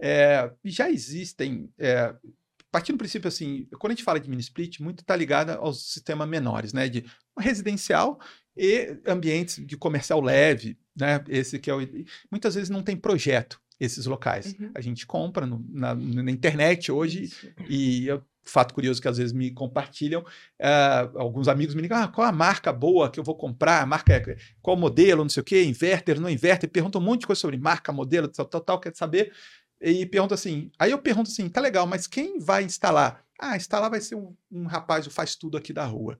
[0.00, 2.14] É, já existem, é,
[2.72, 5.92] partindo do princípio assim, quando a gente fala de mini split, muito está ligado aos
[5.92, 6.88] sistemas menores, né?
[6.88, 7.04] De
[7.38, 8.18] residencial
[8.56, 11.22] e ambientes de comercial leve, né?
[11.28, 11.80] Esse que é o,
[12.30, 14.56] muitas vezes não tem projeto esses locais.
[14.58, 14.70] Uhum.
[14.74, 17.52] A gente compra no, na, na, internet hoje Isso.
[17.68, 22.08] e eu, fato curioso que às vezes me compartilham, uh, alguns amigos me ligam, ah,
[22.08, 25.40] qual a marca boa que eu vou comprar, a marca, é, qual modelo, não sei
[25.40, 28.60] o quê, inverter, não inverter, perguntam um monte de coisa sobre marca, modelo, tal, tal,
[28.60, 29.32] tal, quer saber,
[29.82, 33.24] e pergunta assim, aí eu pergunto assim, tá legal, mas quem vai instalar?
[33.38, 36.18] Ah, instalar vai ser um, um rapaz, o faz tudo aqui da rua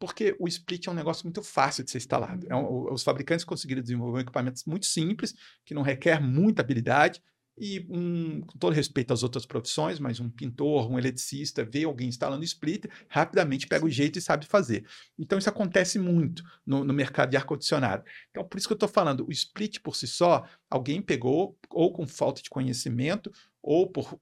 [0.00, 2.46] porque o split é um negócio muito fácil de ser instalado.
[2.48, 7.22] É um, os fabricantes conseguiram desenvolver equipamentos muito simples, que não requer muita habilidade,
[7.60, 12.08] e um, com todo respeito às outras profissões, mas um pintor, um eletricista, vê alguém
[12.08, 14.86] instalando splitter, rapidamente pega o jeito e sabe fazer.
[15.18, 18.02] Então isso acontece muito no, no mercado de ar-condicionado.
[18.30, 21.92] Então por isso que eu estou falando, o split por si só, alguém pegou ou
[21.92, 23.30] com falta de conhecimento,
[23.62, 24.18] ou por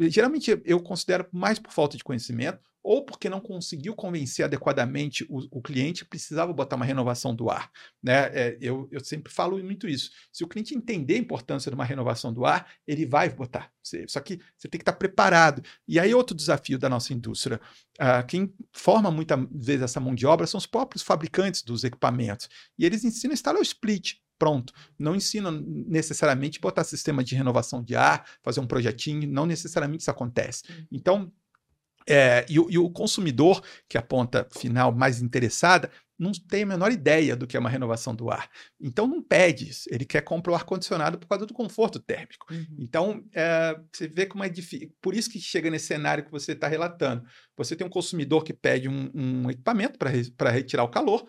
[0.00, 5.58] geralmente eu considero mais por falta de conhecimento ou porque não conseguiu convencer adequadamente o,
[5.58, 7.68] o cliente precisava botar uma renovação do ar.
[8.00, 8.30] Né?
[8.32, 10.12] É, eu, eu, sempre falo muito isso.
[10.32, 13.72] Se o cliente entender a importância de uma renovação do ar, ele vai botar.
[14.06, 15.64] Só que você tem que estar preparado.
[15.88, 17.60] E aí, outro desafio da nossa indústria:
[18.00, 22.48] uh, quem forma muitas vezes essa mão de obra são os próprios fabricantes dos equipamentos.
[22.78, 24.72] E eles ensinam a instalar o split, pronto.
[24.96, 30.10] Não ensina necessariamente botar sistema de renovação de ar, fazer um projetinho, não necessariamente isso
[30.10, 30.62] acontece.
[30.92, 31.32] Então,
[32.08, 36.66] é, e, e, o consumidor, que é a ponta final mais interessada, não tem a
[36.66, 38.48] menor ideia do que é uma renovação do ar.
[38.80, 39.88] Então não pede isso.
[39.90, 42.46] Ele quer comprar o ar-condicionado por causa do conforto térmico.
[42.50, 42.66] Uhum.
[42.78, 44.90] Então, é, você vê como é difícil.
[45.00, 47.22] Por isso que chega nesse cenário que você está relatando.
[47.56, 51.26] Você tem um consumidor que pede um, um equipamento para retirar o calor,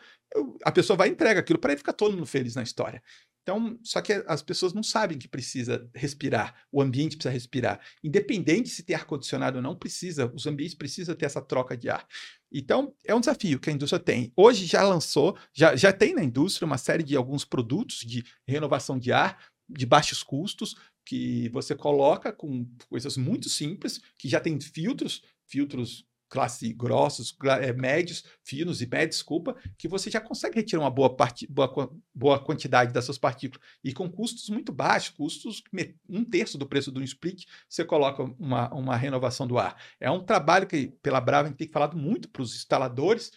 [0.64, 3.02] a pessoa vai e entrega aquilo para ele ficar todo mundo feliz na história.
[3.48, 7.80] Então, só que as pessoas não sabem que precisa respirar, o ambiente precisa respirar.
[8.04, 12.06] Independente se tem ar-condicionado ou não, precisa, os ambientes precisam ter essa troca de ar.
[12.52, 14.34] Então, é um desafio que a indústria tem.
[14.36, 19.00] Hoje já lançou, já, já tem na indústria uma série de alguns produtos de renovação
[19.00, 20.76] de ar de baixos custos,
[21.06, 27.74] que você coloca com coisas muito simples, que já tem filtros, filtros classe grossos, é,
[27.74, 32.40] médios, finos e médios, desculpa, que você já consegue retirar uma boa, parte, boa, boa
[32.40, 33.66] quantidade dessas partículas.
[33.84, 35.64] E com custos muito baixos, custos
[36.10, 39.82] um terço do preço do split, você coloca uma, uma renovação do ar.
[40.00, 43.32] É um trabalho que, pela Brava, a gente tem falado muito para os instaladores,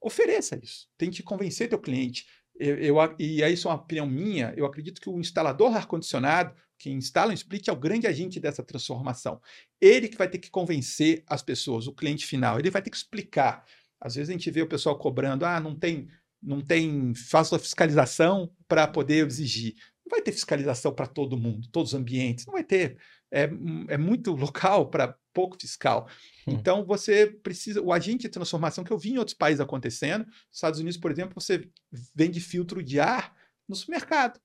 [0.00, 0.88] ofereça isso.
[0.98, 2.26] Tente convencer teu cliente.
[2.56, 6.54] Eu, eu, e isso é uma opinião minha, eu acredito que o instalador ar-condicionado,
[6.84, 9.40] quem instala um split é o grande agente dessa transformação.
[9.80, 12.96] Ele que vai ter que convencer as pessoas, o cliente final, ele vai ter que
[12.96, 13.64] explicar.
[13.98, 16.08] Às vezes a gente vê o pessoal cobrando, ah, não tem,
[16.42, 19.74] não tem, faça a fiscalização para poder exigir.
[20.04, 22.98] Não vai ter fiscalização para todo mundo, todos os ambientes, não vai ter.
[23.32, 23.44] É,
[23.88, 26.06] é muito local para pouco fiscal.
[26.46, 26.52] Hum.
[26.52, 30.80] Então você precisa, o agente de transformação que eu vi em outros países acontecendo, Estados
[30.80, 31.66] Unidos, por exemplo, você
[32.14, 33.34] vende filtro de ar
[33.66, 34.38] no supermercado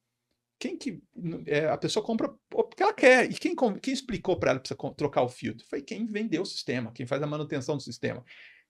[0.60, 1.01] quem que
[1.45, 3.32] é, a pessoa compra porque ela quer.
[3.32, 5.66] E quem, quem explicou para ela que precisa trocar o filtro?
[5.68, 8.24] Foi quem vendeu o sistema, quem faz a manutenção do sistema.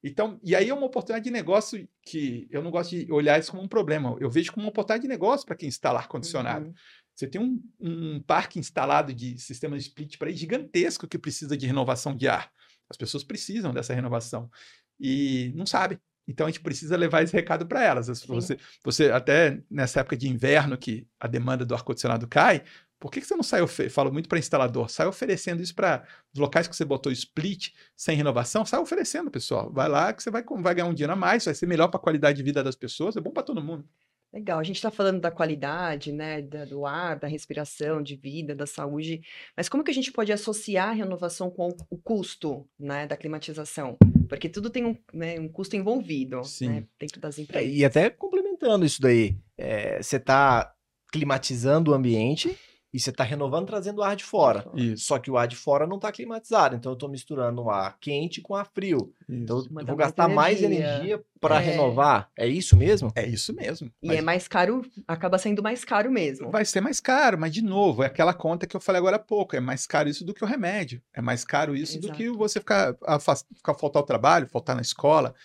[0.04, 3.52] Então, e aí é uma oportunidade de negócio que eu não gosto de olhar isso
[3.52, 4.16] como um problema.
[4.20, 6.68] Eu vejo como uma oportunidade de negócio para quem instala ar-condicionado.
[6.68, 6.74] Uhum.
[7.16, 11.66] Você tem um, um, parque instalado de sistema de split para gigantesco que precisa de
[11.68, 12.50] renovação de ar.
[12.90, 14.50] As pessoas precisam dessa renovação
[14.98, 16.00] e não sabem.
[16.30, 18.08] Então a gente precisa levar esse recado para elas.
[18.08, 22.64] Você, você, até nessa época de inverno que a demanda do ar-condicionado cai,
[23.00, 26.40] por que, que você não sai, falo muito para instalador, sai oferecendo isso para os
[26.40, 29.72] locais que você botou split sem renovação, sai oferecendo, pessoal.
[29.72, 32.00] Vai lá que você vai, vai ganhar um dinheiro a mais, vai ser melhor para
[32.00, 33.84] a qualidade de vida das pessoas, é bom para todo mundo.
[34.32, 38.68] Legal, a gente está falando da qualidade, né, do ar, da respiração, de vida, da
[38.68, 39.22] saúde,
[39.58, 43.18] mas como que a gente pode associar a renovação com o, o custo, né, da
[43.18, 43.98] climatização?
[44.30, 47.68] Porque tudo tem um, né, um custo envolvido, né, dentro das empresas.
[47.68, 50.74] É, e até complementando isso daí, é, você está
[51.12, 52.56] climatizando o ambiente
[52.92, 54.66] e você está renovando trazendo o ar de fora.
[54.74, 55.06] Isso.
[55.06, 57.98] Só que o ar de fora não está climatizado, então eu estou misturando o ar
[58.00, 59.14] quente com ar frio.
[59.28, 59.42] Isso.
[59.44, 61.66] Então eu vou gastar mais energia, mais energia para é.
[61.66, 62.30] renovar.
[62.36, 63.12] É isso mesmo?
[63.16, 63.92] É isso mesmo.
[64.02, 64.18] E mas...
[64.18, 66.50] é mais caro, acaba sendo mais caro mesmo.
[66.50, 69.20] Vai ser mais caro, mas de novo, é aquela conta que eu falei agora há
[69.20, 69.56] pouco.
[69.56, 71.02] É mais caro isso do que o remédio.
[71.14, 72.08] É mais caro isso Exato.
[72.08, 75.36] do que você ficar, a, ficar faltar o trabalho, faltar na escola.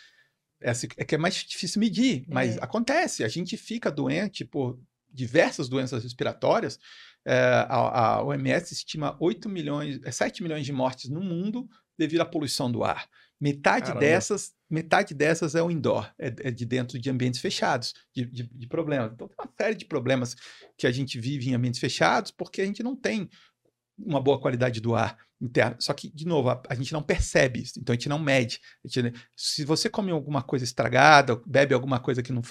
[0.62, 2.61] É, assim, é que é mais difícil medir, mas é.
[2.62, 3.22] acontece.
[3.22, 4.78] A gente fica doente por
[5.12, 6.78] diversas doenças respiratórias
[7.27, 11.68] é, a, a, OMS estima 8 milhões, 7 é, milhões de mortes no mundo
[11.99, 13.09] devido à poluição do ar.
[13.41, 14.01] Metade Caramba.
[14.01, 18.43] dessas, metade dessas é o indoor, é, é de dentro de ambientes fechados, de, de,
[18.45, 19.12] de, problemas.
[19.12, 20.37] Então tem uma série de problemas
[20.79, 23.29] que a gente vive em ambientes fechados porque a gente não tem
[23.99, 25.76] uma boa qualidade do ar interno.
[25.78, 28.61] Só que, de novo, a, a gente não percebe isso, então a gente não mede.
[28.84, 32.42] Gente, se você come alguma coisa estragada, bebe alguma coisa que não.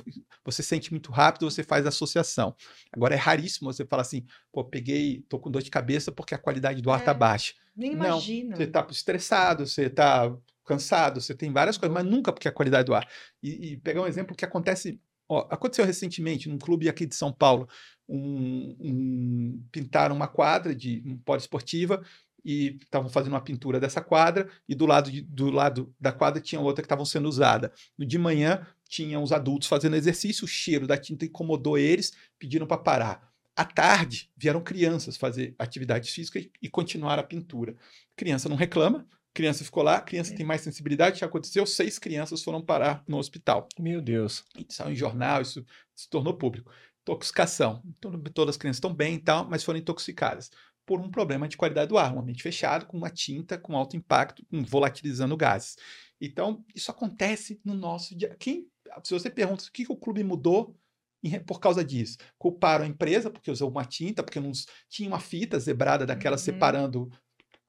[0.46, 2.56] Você sente muito rápido, você faz associação.
[2.92, 6.38] Agora é raríssimo você falar assim, pô, peguei, tô com dor de cabeça porque a
[6.38, 7.54] qualidade do ar tá é, tá baixa.
[7.76, 8.52] Nem imagina.
[8.52, 10.36] Não, você tá estressado, você tá
[10.66, 13.08] cansado, você tem várias coisas, mas nunca porque a qualidade do ar.
[13.42, 15.00] E, e pegar um exemplo que acontece.
[15.28, 17.68] Ó, aconteceu recentemente num clube aqui de São Paulo.
[18.08, 22.04] Um, um, pintaram uma quadra de um poliesportiva
[22.44, 26.42] e estavam fazendo uma pintura dessa quadra e do lado, de, do lado da quadra
[26.42, 27.72] tinha outra que estavam sendo usada.
[27.98, 32.78] De manhã tinham os adultos fazendo exercício, o cheiro da tinta incomodou eles, pediram para
[32.78, 33.34] parar.
[33.56, 37.76] À tarde vieram crianças fazer atividade física e, e continuar a pintura.
[38.16, 40.36] Criança não reclama, criança ficou lá, criança é.
[40.36, 41.66] tem mais sensibilidade, o que aconteceu?
[41.66, 43.68] Seis crianças foram parar no hospital.
[43.80, 44.46] Meu Deus.
[44.58, 45.66] Isso saiu em jornal, isso
[45.96, 46.72] se tornou público.
[47.02, 47.82] Intoxicação.
[47.86, 50.52] Então, todas as crianças estão bem e tal, mas foram intoxicadas
[50.86, 53.96] por um problema de qualidade do ar, um ambiente fechado, com uma tinta com alto
[53.96, 55.78] impacto, volatilizando gases.
[56.20, 58.36] Então, isso acontece no nosso dia.
[58.38, 58.68] Quem,
[59.04, 60.78] se você pergunta o que, que o clube mudou
[61.48, 64.52] por causa disso, culparam a empresa porque usou uma tinta, porque não
[64.90, 66.44] tinha uma fita zebrada daquela uhum.
[66.44, 67.10] separando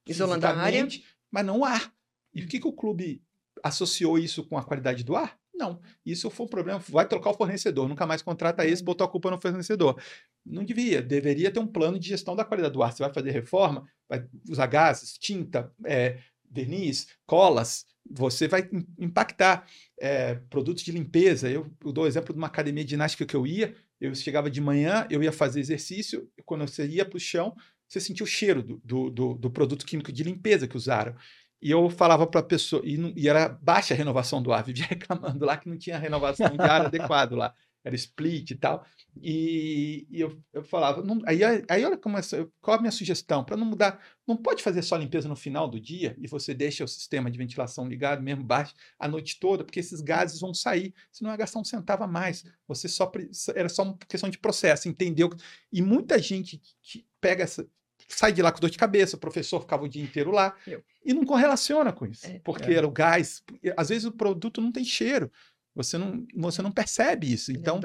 [0.07, 0.87] isolando a área,
[1.35, 1.93] mas não ar.
[2.33, 3.21] E o que, que o clube
[3.61, 5.37] associou isso com a qualidade do ar?
[5.53, 6.79] Não, isso foi um problema.
[6.89, 10.01] Vai trocar o fornecedor, nunca mais contrata esse, botou a culpa no fornecedor.
[10.47, 12.93] Não devia, deveria ter um plano de gestão da qualidade do ar.
[12.93, 16.19] Você vai fazer reforma, vai usar gases, tinta, é,
[16.49, 19.67] verniz, colas, você vai impactar
[19.99, 21.51] é, produtos de limpeza.
[21.51, 24.49] Eu, eu dou o exemplo de uma academia de ginástica que eu ia, eu chegava
[24.49, 27.57] de manhã, eu ia fazer exercício, quando você ia para o chão,
[27.95, 31.15] você sentia o cheiro do, do, do, do produto químico de limpeza que usaram.
[31.63, 34.63] E eu falava para a pessoa, e, não, e, era baixa a renovação do ar,
[34.65, 38.85] vivia reclamando lá que não tinha renovação de ar adequado lá, era split e tal.
[39.23, 43.45] E, e eu, eu falava, não, aí, aí olha como essa, qual a minha sugestão?
[43.45, 46.83] Para não mudar, não pode fazer só limpeza no final do dia e você deixa
[46.83, 50.93] o sistema de ventilação ligado, mesmo baixo, a noite toda, porque esses gases vão sair,
[51.13, 52.45] senão ia gastar um centavo a mais.
[52.67, 53.11] Você só,
[53.55, 55.31] era só uma questão de processo, entendeu?
[55.73, 57.67] E muita gente que pega essa,
[58.09, 60.83] sai de lá com dor de cabeça, o professor ficava o dia inteiro lá Eu.
[61.05, 62.75] e não correlaciona com isso, é, porque é.
[62.75, 63.43] era o gás.
[63.77, 65.31] Às vezes o produto não tem cheiro,
[65.75, 67.51] você não, você não percebe isso.
[67.51, 67.81] É então,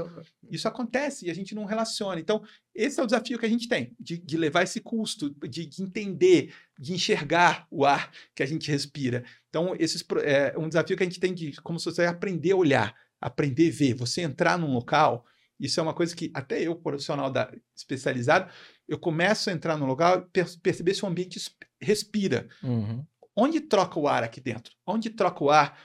[0.49, 2.19] isso acontece e a gente não relaciona.
[2.19, 2.43] Então,
[2.75, 5.81] esse é o desafio que a gente tem, de, de levar esse custo, de, de,
[5.81, 9.23] entender, de enxergar o ar que a gente respira.
[9.49, 12.57] Então, esses, é um desafio que a gente tem de, como se você aprender a
[12.57, 13.93] olhar, aprender a ver.
[13.95, 15.25] Você entrar num local,
[15.59, 18.51] isso é uma coisa que até eu, profissional da, especializado,
[18.89, 21.39] eu começo a entrar no lugar e perceber se o ambiente
[21.79, 22.49] respira.
[22.63, 23.05] Uhum.
[23.35, 24.73] Onde troca o ar aqui dentro?
[24.85, 25.79] Onde troca o ar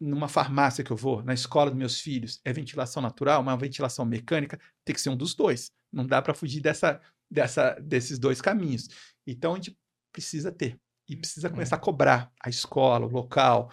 [0.00, 2.40] numa farmácia que eu vou, na escola dos meus filhos?
[2.44, 4.58] É ventilação natural, uma ventilação mecânica?
[4.84, 5.70] Tem que ser um dos dois.
[5.92, 8.88] Não dá para fugir dessa, dessa, desses dois caminhos.
[9.24, 9.78] Então a gente
[10.12, 10.76] precisa ter.
[11.08, 11.54] E precisa uhum.
[11.54, 13.70] começar a cobrar a escola, o local.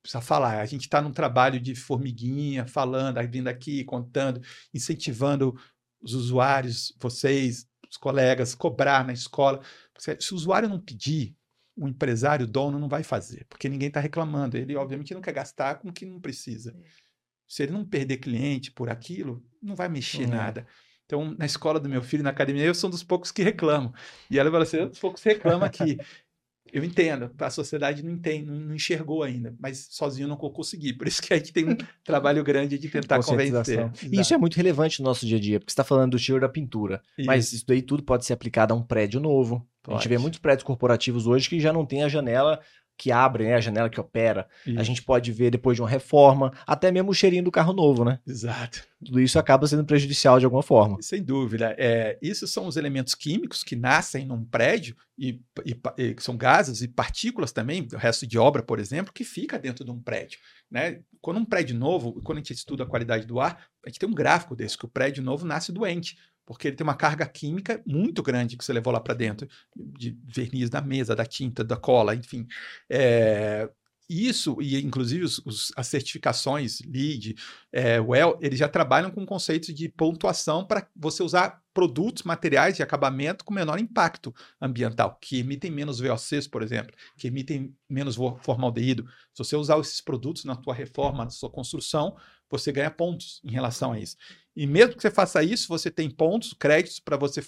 [0.00, 0.60] Precisa falar.
[0.60, 4.40] A gente está num trabalho de formiguinha, falando, vindo aqui, contando,
[4.72, 5.58] incentivando
[6.00, 9.60] os usuários, vocês, os colegas, cobrar na escola.
[9.98, 11.36] Se o usuário não pedir,
[11.76, 14.56] o empresário, o dono, não vai fazer, porque ninguém está reclamando.
[14.56, 16.70] Ele, obviamente, não quer gastar com o que não precisa.
[16.70, 17.06] É.
[17.46, 20.26] Se ele não perder cliente por aquilo, não vai mexer é.
[20.26, 20.66] nada.
[21.04, 23.94] Então, na escola do meu filho, na academia, eu sou um dos poucos que reclamam.
[24.28, 25.98] E ela fala assim: um dos poucos que reclama que
[26.72, 30.92] eu entendo, a sociedade não entende, não enxergou ainda, mas sozinho não consegui.
[30.92, 33.90] Por isso que a gente tem um trabalho grande de tentar convencer.
[34.10, 36.18] E isso é muito relevante no nosso dia a dia, porque você está falando do
[36.18, 37.02] cheiro da pintura.
[37.16, 37.26] Isso.
[37.26, 39.66] Mas isso daí tudo pode ser aplicado a um prédio novo.
[39.82, 39.96] Pode.
[39.96, 42.60] A gente vê muitos prédios corporativos hoje que já não tem a janela
[42.96, 44.48] que abre, né, a janela que opera.
[44.66, 44.80] Isso.
[44.80, 48.04] A gente pode ver depois de uma reforma, até mesmo o cheirinho do carro novo,
[48.04, 48.18] né?
[48.26, 48.82] Exato.
[49.04, 50.96] Tudo isso acaba sendo prejudicial de alguma forma.
[51.02, 51.74] Sem dúvida.
[51.78, 56.80] É, isso são os elementos químicos que nascem num prédio e, e, e são gases
[56.80, 60.38] e partículas também, o resto de obra, por exemplo, que fica dentro de um prédio.
[60.70, 61.00] Né?
[61.20, 64.08] Quando um prédio novo, quando a gente estuda a qualidade do ar, a gente tem
[64.08, 66.16] um gráfico desse, que o prédio novo nasce doente
[66.46, 70.16] porque ele tem uma carga química muito grande que você levou lá para dentro, de
[70.24, 72.46] verniz da mesa, da tinta, da cola, enfim.
[72.88, 73.68] É,
[74.08, 77.34] isso, e inclusive os, os, as certificações LEED,
[77.72, 82.82] é, WELL, eles já trabalham com conceitos de pontuação para você usar produtos, materiais de
[82.82, 89.04] acabamento com menor impacto ambiental, que emitem menos VOCs, por exemplo, que emitem menos formaldeído.
[89.34, 92.16] Se você usar esses produtos na sua reforma, na sua construção,
[92.48, 94.16] você ganha pontos em relação a isso.
[94.56, 97.44] E mesmo que você faça isso, você tem pontos, créditos para você,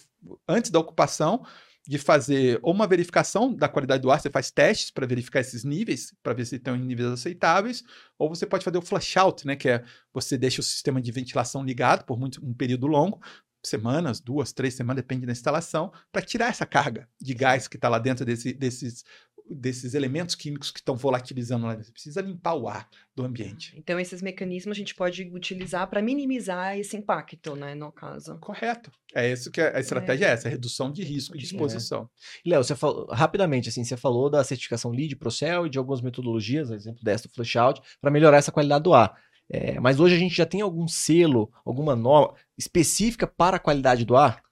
[0.46, 1.44] antes da ocupação,
[1.88, 5.64] de fazer ou uma verificação da qualidade do ar, você faz testes para verificar esses
[5.64, 7.82] níveis, para ver se estão em níveis aceitáveis,
[8.18, 9.82] ou você pode fazer o flush out, né, que é
[10.12, 13.18] você deixa o sistema de ventilação ligado por muito, um período longo,
[13.64, 17.88] semanas, duas, três semanas, depende da instalação, para tirar essa carga de gás que está
[17.88, 19.02] lá dentro desse, desses
[19.50, 21.76] desses elementos químicos que estão volatilizando lá.
[21.76, 23.74] Você precisa limpar o ar do ambiente.
[23.76, 28.38] Então, esses mecanismos a gente pode utilizar para minimizar esse impacto, né, no caso.
[28.38, 28.90] Correto.
[29.14, 32.08] É isso que a estratégia é, é essa, redução de risco de, de exposição.
[32.44, 32.50] É.
[32.50, 36.70] Léo, você falou, rapidamente, assim, você falou da certificação LEED, Procel e de algumas metodologias,
[36.70, 39.16] exemplo dessa do flush-out, para melhorar essa qualidade do ar.
[39.50, 44.04] É, mas hoje a gente já tem algum selo, alguma norma específica para a qualidade
[44.04, 44.42] do ar?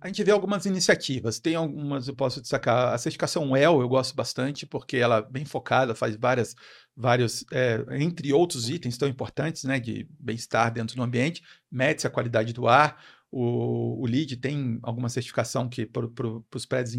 [0.00, 1.38] A gente vê algumas iniciativas.
[1.38, 2.94] Tem algumas, eu posso destacar.
[2.94, 6.54] A certificação WELL eu gosto bastante, porque ela é bem focada, faz várias,
[6.96, 12.10] vários, é, entre outros itens tão importantes, né, de bem-estar dentro do ambiente, mede-se a
[12.10, 12.98] qualidade do ar.
[13.30, 16.96] O, o LEED tem alguma certificação que para pro, os prédios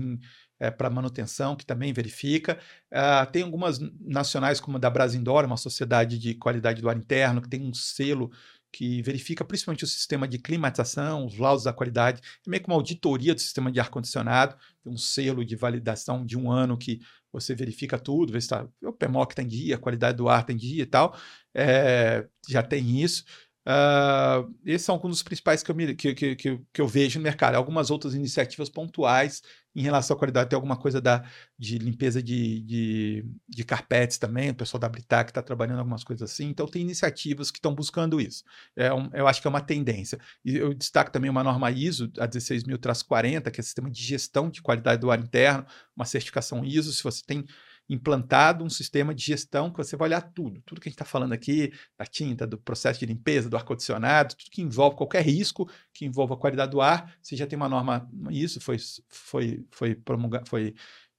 [0.59, 2.59] é, para manutenção, que também verifica.
[2.91, 7.41] Uh, tem algumas nacionais, como a da Brasindor, uma sociedade de qualidade do ar interno,
[7.41, 8.31] que tem um selo
[8.71, 12.75] que verifica principalmente o sistema de climatização, os laudos da qualidade, é meio que uma
[12.75, 14.55] auditoria do sistema de ar-condicionado,
[14.85, 16.99] um selo de validação de um ano que
[17.31, 20.55] você verifica tudo, vê se tá, o PMOC tem dia, a qualidade do ar tem
[20.55, 21.15] dia e tal,
[21.53, 23.23] é, já tem isso.
[23.63, 27.23] Uh, são alguns dos principais que eu, me, que, que, que, que eu vejo no
[27.23, 27.55] mercado.
[27.55, 29.41] Algumas outras iniciativas pontuais
[29.75, 30.49] em relação à qualidade.
[30.49, 31.23] Tem alguma coisa da,
[31.57, 36.29] de limpeza de, de, de carpetes também, o pessoal da Britac está trabalhando algumas coisas
[36.29, 36.47] assim.
[36.47, 38.43] Então, tem iniciativas que estão buscando isso.
[38.75, 40.19] É um, eu acho que é uma tendência.
[40.43, 44.61] E eu destaco também uma norma ISO, a 16000-40, que é sistema de gestão de
[44.61, 46.91] qualidade do ar interno, uma certificação ISO.
[46.91, 47.45] Se você tem
[47.89, 51.05] implantado um sistema de gestão que você vai olhar tudo, tudo que a gente está
[51.05, 55.69] falando aqui, da tinta, do processo de limpeza, do ar-condicionado, tudo que envolve qualquer risco
[55.93, 58.77] que envolva a qualidade do ar, você já tem uma norma, isso foi,
[59.09, 60.73] foi, foi, promulga, foi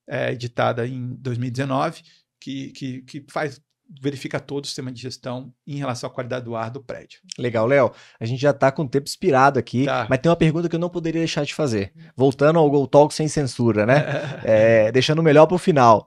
[0.06, 2.02] é, editada em 2019,
[2.40, 3.60] que, que, que faz
[4.00, 7.20] verifica todo o sistema de gestão em relação à qualidade do ar do prédio.
[7.38, 7.92] Legal, Léo.
[8.18, 10.06] A gente já está com o tempo inspirado aqui, tá.
[10.08, 11.92] mas tem uma pergunta que eu não poderia deixar de fazer.
[12.16, 14.04] Voltando ao Go Talk sem censura, né?
[14.44, 16.06] é, deixando o melhor para o final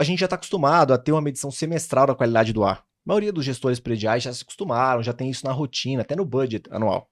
[0.00, 2.78] a gente já está acostumado a ter uma medição semestral da qualidade do ar.
[2.78, 6.24] A maioria dos gestores prediais já se acostumaram, já tem isso na rotina, até no
[6.24, 7.06] budget anual.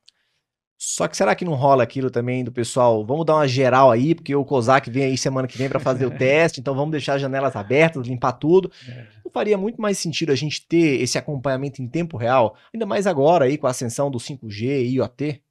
[0.78, 3.04] Só que será que não rola aquilo também do pessoal?
[3.04, 6.06] Vamos dar uma geral aí, porque o COSAC vem aí semana que vem para fazer
[6.06, 8.72] o teste, então vamos deixar as janelas abertas, limpar tudo.
[8.88, 9.06] É.
[9.22, 13.06] Não faria muito mais sentido a gente ter esse acompanhamento em tempo real, ainda mais
[13.06, 15.42] agora aí com a ascensão do 5G e IoT?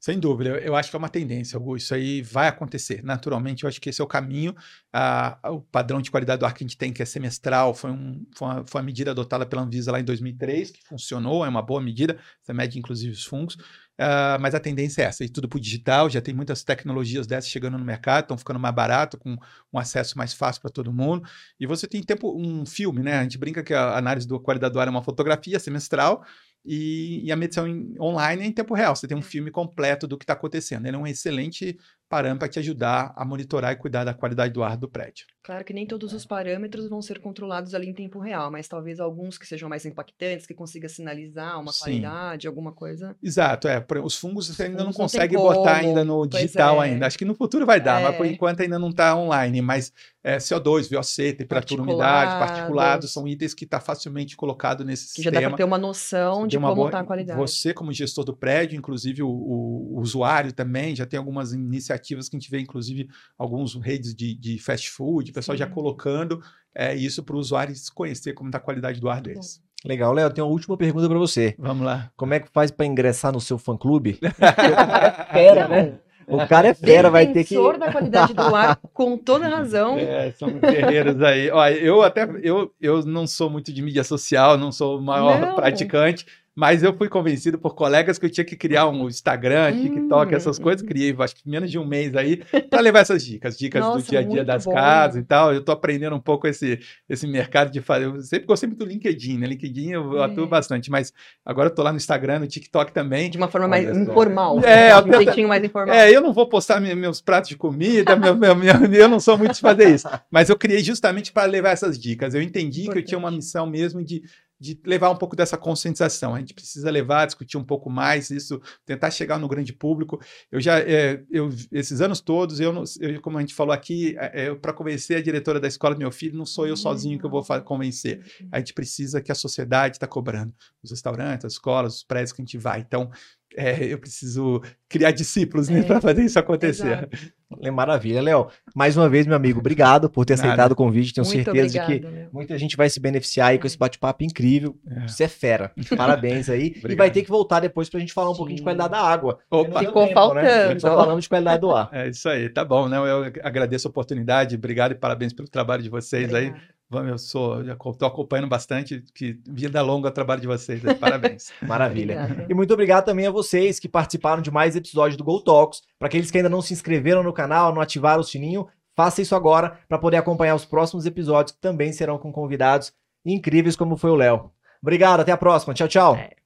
[0.00, 1.84] Sem dúvida, eu acho que é uma tendência, Augusto.
[1.86, 3.02] Isso aí vai acontecer.
[3.02, 4.54] Naturalmente, eu acho que esse é o caminho.
[4.92, 7.90] Ah, o padrão de qualidade do ar que a gente tem, que é semestral, foi,
[7.90, 11.48] um, foi, uma, foi uma medida adotada pela Anvisa lá em 2003, que funcionou, é
[11.48, 12.16] uma boa medida.
[12.40, 13.56] Você mede, inclusive, os fungos.
[14.00, 17.26] Uh, mas a tendência é essa, e tudo para o digital, já tem muitas tecnologias
[17.26, 19.36] dessas chegando no mercado, estão ficando mais barato, com
[19.72, 21.28] um acesso mais fácil para todo mundo.
[21.58, 23.18] E você tem tempo, um filme, né?
[23.18, 26.24] A gente brinca que a análise da qualidade do ar é uma fotografia semestral,
[26.68, 28.94] e, e a medição em, online é em tempo real.
[28.94, 30.86] Você tem um filme completo do que está acontecendo.
[30.86, 34.62] Ele é um excelente parâmetro para te ajudar a monitorar e cuidar da qualidade do
[34.62, 35.26] ar do prédio.
[35.42, 39.00] Claro que nem todos os parâmetros vão ser controlados ali em tempo real, mas talvez
[39.00, 41.78] alguns que sejam mais impactantes, que consiga sinalizar uma Sim.
[41.80, 43.16] qualidade, alguma coisa.
[43.22, 43.82] Exato, é.
[44.02, 46.88] Os fungos você ainda não consegue não botar ainda no digital é.
[46.88, 47.06] ainda.
[47.06, 48.04] Acho que no futuro vai dar, é.
[48.04, 48.30] mas por é.
[48.30, 49.62] enquanto ainda não está online.
[49.62, 49.90] Mas
[50.22, 55.34] é, CO2, VOC, temperatura, umidade, particulados, são itens que está facilmente colocado nesse que sistema.
[55.34, 57.38] Já dá para ter uma noção de como está a qualidade.
[57.38, 61.97] Você, como gestor do prédio, inclusive o, o, o usuário também, já tem algumas iniciativas
[61.98, 65.60] iniciativas que a gente vê, inclusive, alguns redes de, de fast food, o pessoal Sim.
[65.60, 66.40] já colocando
[66.74, 69.60] é, isso para o usuário conhecer como está a qualidade do ar deles.
[69.84, 71.54] Legal, Léo, tenho uma última pergunta para você.
[71.58, 72.10] Vamos lá.
[72.16, 74.18] Como é que faz para ingressar no seu fã-clube?
[74.22, 75.98] é fera, né?
[76.26, 77.54] O cara é fera, vai ter que.
[77.78, 79.96] da qualidade do ar, com toda razão.
[79.98, 81.50] É, são guerreiros aí.
[81.50, 85.40] Olha, eu até eu, eu não sou muito de mídia social, não sou o maior
[85.40, 85.54] não.
[85.54, 86.26] praticante,
[86.58, 90.36] mas eu fui convencido por colegas que eu tinha que criar um Instagram, TikTok, hum.
[90.36, 90.84] essas coisas.
[90.84, 92.38] Criei, acho que menos de um mês aí,
[92.68, 94.74] para levar essas dicas, dicas Nossa, do dia a dia das bom.
[94.74, 95.52] casas e tal.
[95.52, 98.06] Eu estou aprendendo um pouco esse, esse mercado de fazer.
[98.06, 99.46] Eu sempre gostei muito do LinkedIn, né?
[99.46, 101.12] LinkedIn eu, eu atuo bastante, mas
[101.46, 103.30] agora eu estou lá no Instagram, no TikTok também.
[103.30, 104.58] De uma forma mais informal.
[104.64, 105.94] É, um jeitinho mais informal.
[105.94, 109.38] É, eu não vou postar meus pratos de comida, meu, meu, meu, eu não sou
[109.38, 110.08] muito de fazer isso.
[110.28, 112.34] Mas eu criei justamente para levar essas dicas.
[112.34, 112.92] Eu entendi Importante.
[112.94, 114.24] que eu tinha uma missão mesmo de
[114.60, 116.34] de levar um pouco dessa conscientização.
[116.34, 120.20] A gente precisa levar, discutir um pouco mais isso, tentar chegar no grande público.
[120.50, 124.46] Eu já, é, eu, esses anos todos, eu, eu como a gente falou aqui, é,
[124.46, 127.26] é para convencer a diretora da escola do meu filho, não sou eu sozinho que
[127.26, 128.24] eu vou convencer.
[128.50, 130.52] A gente precisa que a sociedade está cobrando,
[130.82, 132.80] os restaurantes, as escolas, os prédios que a gente vai.
[132.80, 133.10] Então,
[133.56, 135.82] é, eu preciso criar discípulos né, é.
[135.82, 137.08] para fazer isso acontecer.
[137.62, 138.48] É maravilha, Léo.
[138.74, 140.48] Mais uma vez, meu amigo, obrigado por ter Nada.
[140.48, 141.14] aceitado o convite.
[141.14, 144.22] Tenho Muito certeza obrigado, de que muita gente vai se beneficiar aí com esse bate-papo
[144.22, 144.76] incrível.
[144.86, 145.08] É.
[145.08, 145.72] Você é fera.
[145.96, 146.74] Parabéns aí.
[146.86, 148.38] e vai ter que voltar depois para a gente falar um Sim.
[148.38, 149.38] pouquinho de qualidade da água.
[149.50, 149.80] Opa.
[149.80, 150.42] Ficou tempo, faltando.
[150.42, 150.78] Né?
[150.78, 151.88] Só falando de qualidade do ar.
[151.90, 152.98] É isso aí, tá bom, né?
[152.98, 156.54] Eu agradeço a oportunidade, obrigado e parabéns pelo trabalho de vocês Obrigada.
[156.54, 156.77] aí.
[156.90, 160.80] Eu sou, estou acompanhando bastante, que vida longa o trabalho de vocês.
[160.98, 161.52] Parabéns.
[161.60, 162.46] Maravilha.
[162.48, 165.82] E muito obrigado também a vocês que participaram de mais episódios do Go Talks.
[165.98, 168.66] Para aqueles que ainda não se inscreveram no canal, não ativaram o sininho,
[168.96, 172.92] faça isso agora para poder acompanhar os próximos episódios que também serão com convidados
[173.24, 174.50] incríveis como foi o Léo.
[174.80, 175.74] Obrigado, até a próxima.
[175.74, 176.16] Tchau, tchau.
[176.16, 176.37] É.